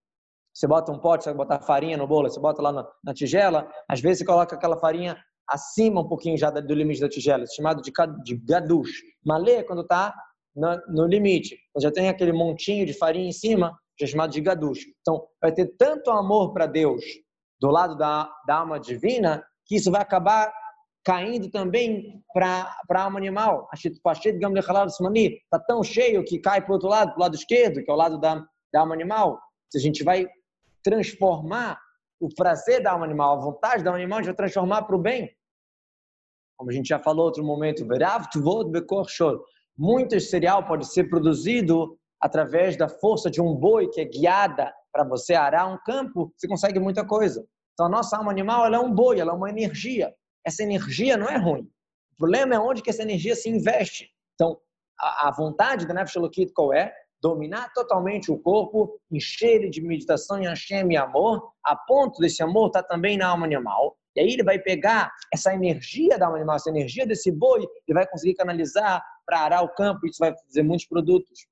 você 0.51 0.65
bota 0.65 0.91
um 0.91 0.97
pote, 0.97 1.25
você 1.25 1.29
vai 1.29 1.37
botar 1.37 1.59
farinha 1.59 1.95
no 1.95 2.07
bolo, 2.07 2.27
você 2.27 2.39
bota 2.39 2.59
lá 2.59 2.71
na, 2.71 2.91
na 3.03 3.13
tigela, 3.13 3.71
às 3.87 4.01
vezes 4.01 4.19
você 4.19 4.25
coloca 4.25 4.55
aquela 4.55 4.77
farinha 4.77 5.15
acima 5.47 6.01
um 6.01 6.07
pouquinho 6.07 6.37
já 6.37 6.49
do 6.49 6.73
limite 6.73 7.01
da 7.01 7.09
tigela, 7.09 7.43
é 7.43 7.47
chamado 7.47 7.81
de, 7.81 7.91
de 8.23 8.35
gadush. 8.37 8.91
Malê, 9.23 9.63
quando 9.63 9.81
está 9.81 10.13
no, 10.55 11.05
limite, 11.05 11.57
já 11.79 11.91
tem 11.91 12.09
aquele 12.09 12.31
montinho 12.31 12.85
de 12.85 12.93
farinha 12.93 13.27
em 13.27 13.33
cima, 13.33 13.77
já 13.99 14.05
é 14.05 14.09
chamado 14.09 14.31
de 14.31 14.41
gadush. 14.41 14.85
Então, 15.01 15.25
vai 15.41 15.51
ter 15.51 15.67
tanto 15.77 16.11
amor 16.11 16.53
para 16.53 16.65
Deus 16.65 17.03
do 17.59 17.69
lado 17.69 17.95
da, 17.97 18.29
da 18.47 18.57
alma 18.57 18.79
divina, 18.79 19.43
que 19.65 19.75
isso 19.75 19.91
vai 19.91 20.01
acabar 20.01 20.51
caindo 21.03 21.49
também 21.49 22.21
para 22.33 22.75
a 22.89 23.01
alma 23.01 23.19
animal. 23.19 23.69
Está 23.73 25.59
tão 25.59 25.83
cheio 25.83 26.23
que 26.23 26.39
cai 26.39 26.61
para 26.61 26.71
o 26.71 26.73
outro 26.73 26.89
lado, 26.89 27.11
para 27.11 27.17
o 27.17 27.21
lado 27.21 27.35
esquerdo, 27.35 27.83
que 27.83 27.89
é 27.89 27.93
o 27.93 27.97
lado 27.97 28.19
da, 28.19 28.43
da 28.73 28.79
alma 28.79 28.95
animal. 28.95 29.39
Se 29.71 29.77
a 29.77 29.81
gente 29.81 30.03
vai 30.03 30.27
transformar 30.83 31.79
o 32.19 32.29
prazer 32.33 32.81
da 32.81 32.91
alma 32.91 33.05
animal, 33.05 33.37
a 33.37 33.41
vontade 33.41 33.83
da 33.83 33.89
alma 33.89 33.99
animal, 33.99 34.23
vai 34.23 34.33
transformar 34.33 34.83
para 34.83 34.95
o 34.95 34.99
bem. 34.99 35.35
Como 36.57 36.71
a 36.71 36.73
gente 36.73 36.87
já 36.87 36.99
falou 36.99 37.25
outro 37.25 37.43
momento, 37.43 37.85
muito 39.77 40.19
cereal 40.19 40.65
pode 40.65 40.87
ser 40.87 41.09
produzido 41.09 41.97
através 42.21 42.77
da 42.77 42.87
força 42.87 43.29
de 43.29 43.41
um 43.41 43.53
boi 43.53 43.89
que 43.89 43.99
é 43.99 44.05
guiada 44.05 44.73
para 44.91 45.03
você 45.03 45.33
arar 45.33 45.67
um 45.67 45.77
campo, 45.85 46.33
você 46.35 46.47
consegue 46.47 46.79
muita 46.79 47.05
coisa. 47.05 47.45
Então, 47.73 47.87
a 47.87 47.89
nossa 47.89 48.17
alma 48.17 48.31
animal 48.31 48.65
ela 48.65 48.77
é 48.77 48.79
um 48.79 48.93
boi, 48.93 49.19
ela 49.19 49.33
é 49.33 49.35
uma 49.35 49.49
energia. 49.49 50.13
Essa 50.45 50.63
energia 50.63 51.17
não 51.17 51.27
é 51.27 51.37
ruim. 51.37 51.69
O 52.13 52.17
problema 52.17 52.55
é 52.55 52.59
onde 52.59 52.81
que 52.81 52.89
essa 52.89 53.01
energia 53.01 53.35
se 53.35 53.49
investe. 53.49 54.09
Então, 54.35 54.57
a, 54.97 55.31
vontade 55.31 55.85
da 55.85 55.93
Nefesh 55.93 56.15
qual 56.53 56.73
é? 56.73 56.93
Dominar 57.25 57.73
totalmente 57.73 58.31
o 58.31 58.37
corpo, 58.37 59.01
encher 59.11 59.55
ele 59.55 59.69
de 59.71 59.81
meditação 59.81 60.39
em 60.39 60.45
Hashem 60.45 60.91
e 60.91 60.95
amor, 60.95 61.51
a 61.65 61.75
ponto 61.75 62.19
desse 62.19 62.43
amor 62.43 62.67
estar 62.67 62.83
tá 62.83 62.87
também 62.87 63.17
na 63.17 63.29
alma 63.29 63.47
animal. 63.47 63.97
E 64.15 64.19
aí 64.19 64.31
ele 64.31 64.43
vai 64.43 64.59
pegar 64.59 65.11
essa 65.33 65.51
energia 65.51 66.19
da 66.19 66.27
alma 66.27 66.37
animal, 66.37 66.57
essa 66.57 66.69
energia 66.69 67.03
desse 67.03 67.31
boi, 67.31 67.61
ele 67.87 67.95
vai 67.95 68.05
conseguir 68.05 68.35
canalizar 68.35 69.03
para 69.25 69.39
arar 69.39 69.63
o 69.63 69.69
campo, 69.69 70.05
isso 70.05 70.19
vai 70.19 70.37
fazer 70.37 70.61
muitos 70.61 70.85
produtos. 70.85 71.47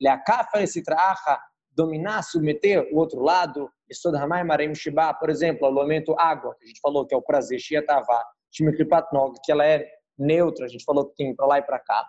Leakafa 0.00 0.62
esse 0.62 0.82
traha, 0.82 1.38
dominar, 1.72 2.22
submeter 2.22 2.88
o 2.90 2.96
outro 2.96 3.20
lado, 3.20 3.70
Esod 3.90 4.16
Hamay 4.16 4.42
Mareim 4.42 4.74
Shiba, 4.74 5.12
por 5.12 5.28
exemplo, 5.28 5.68
o 5.68 5.70
elemento 5.70 6.18
água, 6.18 6.56
que 6.58 6.64
a 6.64 6.66
gente 6.66 6.80
falou 6.80 7.06
que 7.06 7.14
é 7.14 7.18
o 7.18 7.20
prazer, 7.20 7.60
Shiatavá, 7.60 8.24
Shimikripat 8.50 9.06
que 9.44 9.52
ela 9.52 9.66
é 9.66 9.86
neutra, 10.18 10.64
a 10.64 10.68
gente 10.68 10.82
falou 10.82 11.10
que 11.10 11.16
tem 11.16 11.36
para 11.36 11.44
lá 11.44 11.58
e 11.58 11.62
para 11.62 11.78
cá. 11.78 12.08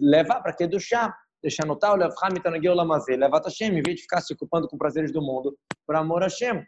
Levar 0.00 0.40
para 0.40 0.52
que 0.52 0.64
do 0.68 0.78
chá, 0.78 1.12
deixar 1.42 1.66
no 1.66 1.76
tal, 1.76 1.96
lamazê, 1.96 3.16
levar 3.16 3.42
Hashem, 3.42 3.68
em 3.68 3.82
vez 3.82 3.96
de 3.96 4.02
ficar 4.02 4.20
se 4.20 4.32
ocupando 4.32 4.68
com 4.68 4.78
prazeres 4.78 5.12
do 5.12 5.20
mundo, 5.20 5.56
por 5.86 5.96
amor 5.96 6.22
a 6.22 6.26
Hashem. 6.26 6.64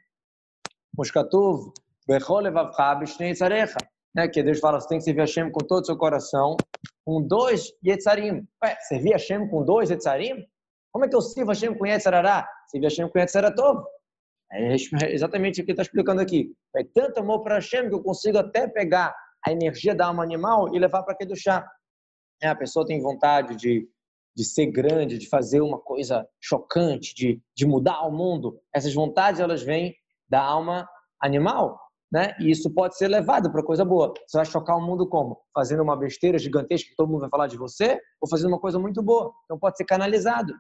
Moshkatuv, 0.97 1.73
Bechol 2.07 2.41
levavcha, 2.41 2.95
bishnei 2.97 3.33
tzarecha 3.33 3.79
né, 4.15 4.29
que 4.29 4.43
Deus 4.43 4.61
fala, 4.61 4.81
você 4.81 4.89
tem 4.89 4.99
que 4.99 5.05
servir 5.05 5.23
a 5.23 5.25
Hashem 5.25 5.51
com 5.51 5.61
todo 5.61 5.83
o 5.83 5.87
seu 5.87 5.97
coração, 5.97 6.57
com 7.05 7.21
dois 7.21 7.73
Yetzarim. 7.85 8.47
Ué, 8.63 8.77
servir 8.83 9.13
a 9.13 9.17
Hashem 9.17 9.49
com 9.49 9.65
dois 9.65 9.91
Yetzarim? 9.91 10.47
Como 10.93 11.05
é 11.05 11.09
que 11.09 11.17
eu 11.17 11.21
sirvo 11.21 11.51
a 11.51 11.55
Hashem 11.55 11.77
com 11.77 11.87
Yetzarará? 11.87 12.49
Servir 12.69 12.87
a 12.87 12.89
Hashem 12.89 13.09
com 13.09 13.19
Yetzaratov? 13.19 13.85
É 14.53 14.77
exatamente 15.11 15.61
o 15.61 15.65
que 15.65 15.73
está 15.73 15.83
explicando 15.83 16.21
aqui. 16.21 16.55
É 16.77 16.85
tanto 16.95 17.19
amor 17.19 17.43
para 17.43 17.57
Hashem 17.57 17.89
que 17.89 17.95
eu 17.95 18.03
consigo 18.03 18.39
até 18.39 18.69
pegar 18.69 19.15
a 19.45 19.51
energia 19.51 19.95
da 19.95 20.07
alma 20.07 20.23
animal 20.23 20.73
e 20.73 20.79
levar 20.79 21.03
para 21.03 21.15
aqui 21.15 21.27
do 21.27 21.37
chá. 21.37 21.69
É, 22.41 22.49
a 22.49 22.55
pessoa 22.55 22.87
tem 22.87 23.01
vontade 23.01 23.57
de, 23.57 23.89
de 24.37 24.45
ser 24.45 24.67
grande, 24.67 25.19
de 25.19 25.29
fazer 25.29 25.61
uma 25.61 25.79
coisa 25.79 26.27
chocante, 26.41 27.15
de, 27.15 27.41
de 27.57 27.67
mudar 27.67 28.03
o 28.03 28.13
mundo. 28.13 28.61
Essas 28.75 28.93
vontades, 28.93 29.41
elas 29.41 29.63
vêm 29.63 29.95
da 30.29 30.43
alma 30.43 30.89
animal 31.21 31.79
né? 32.15 32.33
E 32.39 32.49
isso 32.49 32.73
pode 32.73 32.97
ser 32.97 33.09
levado 33.09 33.51
para 33.51 33.61
coisa 33.61 33.85
boa. 33.85 34.15
Você 34.25 34.37
vai 34.37 34.47
chocar 34.47 34.77
o 34.77 34.81
mundo 34.81 35.09
como? 35.09 35.37
Fazendo 35.53 35.83
uma 35.83 35.97
besteira 35.97 36.39
gigantesca 36.39 36.89
que 36.89 36.95
todo 36.95 37.09
mundo 37.11 37.23
vai 37.23 37.29
falar 37.29 37.49
de 37.49 37.57
você, 37.57 37.99
ou 38.21 38.29
fazendo 38.29 38.51
uma 38.51 38.61
coisa 38.61 38.79
muito 38.79 39.03
boa. 39.03 39.33
Então 39.45 39.59
pode 39.59 39.77
ser 39.77 39.85
canalizado. 39.85 40.55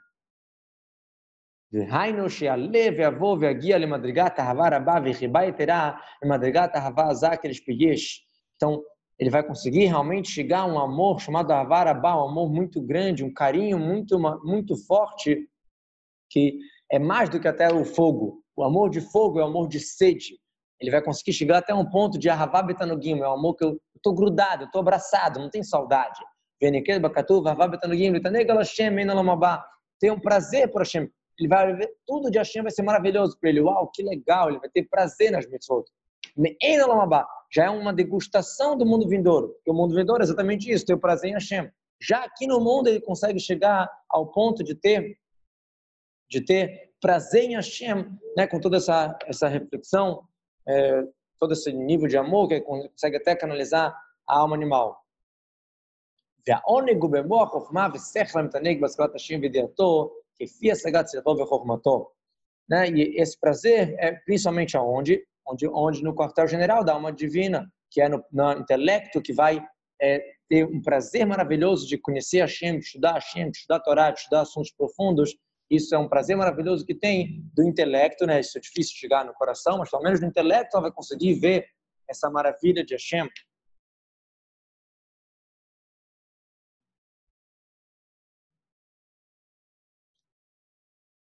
Então, 8.56 8.82
ele 9.18 9.30
vai 9.30 9.42
conseguir 9.42 9.86
realmente 9.86 10.30
chegar 10.30 10.60
a 10.60 10.66
um 10.66 10.78
amor 10.78 11.20
chamado 11.20 11.52
Avarabá, 11.52 12.16
um 12.16 12.28
amor 12.28 12.50
muito 12.50 12.80
grande, 12.80 13.24
um 13.24 13.32
carinho 13.32 13.78
muito, 13.78 14.18
muito 14.44 14.76
forte, 14.76 15.48
que 16.30 16.58
é 16.90 16.98
mais 16.98 17.28
do 17.28 17.38
que 17.38 17.48
até 17.48 17.72
o 17.72 17.84
fogo. 17.84 18.42
O 18.56 18.64
amor 18.64 18.90
de 18.90 19.00
fogo 19.00 19.38
é 19.38 19.42
o 19.42 19.46
amor 19.46 19.68
de 19.68 19.80
sede 19.80 20.34
ele 20.80 20.90
vai 20.90 21.02
conseguir 21.02 21.32
chegar 21.32 21.58
até 21.58 21.74
um 21.74 21.88
ponto 21.88 22.18
de 22.18 22.28
Ahavá 22.28 22.62
Betanugim, 22.62 23.18
é 23.20 23.28
um 23.28 23.32
amor 23.32 23.54
que 23.54 23.64
eu 23.64 23.80
estou 23.96 24.14
grudado, 24.14 24.64
estou 24.64 24.80
abraçado, 24.80 25.40
não 25.40 25.48
tem 25.48 25.62
saudade. 25.62 26.20
Tem 30.00 30.10
um 30.10 30.20
prazer 30.20 30.70
por 30.70 30.82
Hashem. 30.82 31.08
Ele 31.38 31.48
vai 31.48 31.74
ver 31.74 31.90
tudo 32.06 32.30
de 32.30 32.38
Hashem, 32.38 32.62
vai 32.62 32.70
ser 32.70 32.82
maravilhoso 32.82 33.36
para 33.40 33.50
ele. 33.50 33.60
Uau, 33.60 33.90
que 33.92 34.02
legal, 34.02 34.50
ele 34.50 34.58
vai 34.58 34.68
ter 34.68 34.84
prazer 34.88 35.30
nas 35.30 35.48
mitzvot. 35.48 35.84
Já 37.52 37.66
é 37.66 37.70
uma 37.70 37.92
degustação 37.92 38.76
do 38.76 38.84
mundo 38.84 39.08
vindouro. 39.08 39.48
Porque 39.48 39.70
o 39.70 39.74
mundo 39.74 39.94
vindouro 39.94 40.22
é 40.22 40.24
exatamente 40.24 40.70
isso, 40.70 40.84
ter 40.84 40.94
o 40.94 40.98
prazer 40.98 41.30
em 41.30 41.34
Hashem. 41.34 41.70
Já 42.00 42.24
aqui 42.24 42.46
no 42.46 42.60
mundo 42.60 42.88
ele 42.88 43.00
consegue 43.00 43.38
chegar 43.38 43.90
ao 44.08 44.30
ponto 44.30 44.62
de 44.62 44.74
ter 44.74 45.18
de 46.28 46.40
ter 46.40 46.92
prazer 47.00 47.44
em 47.44 47.54
Hashem, 47.54 48.06
né, 48.36 48.46
com 48.46 48.58
toda 48.58 48.78
essa 48.78 49.16
essa 49.26 49.46
reflexão 49.46 50.26
é, 50.66 51.04
todo 51.38 51.52
esse 51.52 51.72
nível 51.72 52.08
de 52.08 52.16
amor 52.16 52.48
que 52.48 52.60
consegue 52.60 53.16
até 53.16 53.36
canalizar 53.36 53.94
a 54.26 54.38
alma 54.38 54.56
animal. 54.56 55.04
Né? 62.68 62.90
E 62.90 63.20
esse 63.20 63.38
prazer 63.38 63.94
é 63.98 64.12
principalmente 64.12 64.76
aonde? 64.76 65.22
Onde, 65.46 65.68
onde 65.68 66.02
no 66.02 66.14
quartel-general 66.14 66.84
da 66.84 66.94
alma 66.94 67.12
divina, 67.12 67.70
que 67.90 68.00
é 68.00 68.08
no, 68.08 68.24
no 68.32 68.52
intelecto 68.52 69.20
que 69.20 69.32
vai 69.32 69.64
é, 70.00 70.22
ter 70.48 70.64
um 70.66 70.80
prazer 70.80 71.26
maravilhoso 71.26 71.86
de 71.86 71.98
conhecer 71.98 72.40
Hashem, 72.40 72.78
estudar 72.78 73.14
Hashem, 73.14 73.50
estudar 73.50 73.80
Torá, 73.80 74.10
estudar 74.10 74.42
assuntos 74.42 74.72
profundos, 74.72 75.36
isso 75.70 75.94
é 75.94 75.98
um 75.98 76.08
prazer 76.08 76.36
maravilhoso 76.36 76.84
que 76.84 76.94
tem 76.94 77.42
do 77.54 77.62
intelecto, 77.62 78.26
né? 78.26 78.40
Isso 78.40 78.58
é 78.58 78.60
difícil 78.60 78.94
chegar 78.96 79.24
no 79.24 79.32
coração, 79.34 79.78
mas 79.78 79.90
pelo 79.90 80.02
menos 80.02 80.20
no 80.20 80.26
intelecto 80.26 80.76
ela 80.76 80.82
vai 80.82 80.92
conseguir 80.92 81.34
ver 81.34 81.66
essa 82.08 82.30
maravilha 82.30 82.84
de 82.84 82.94
Hashem, 82.94 83.28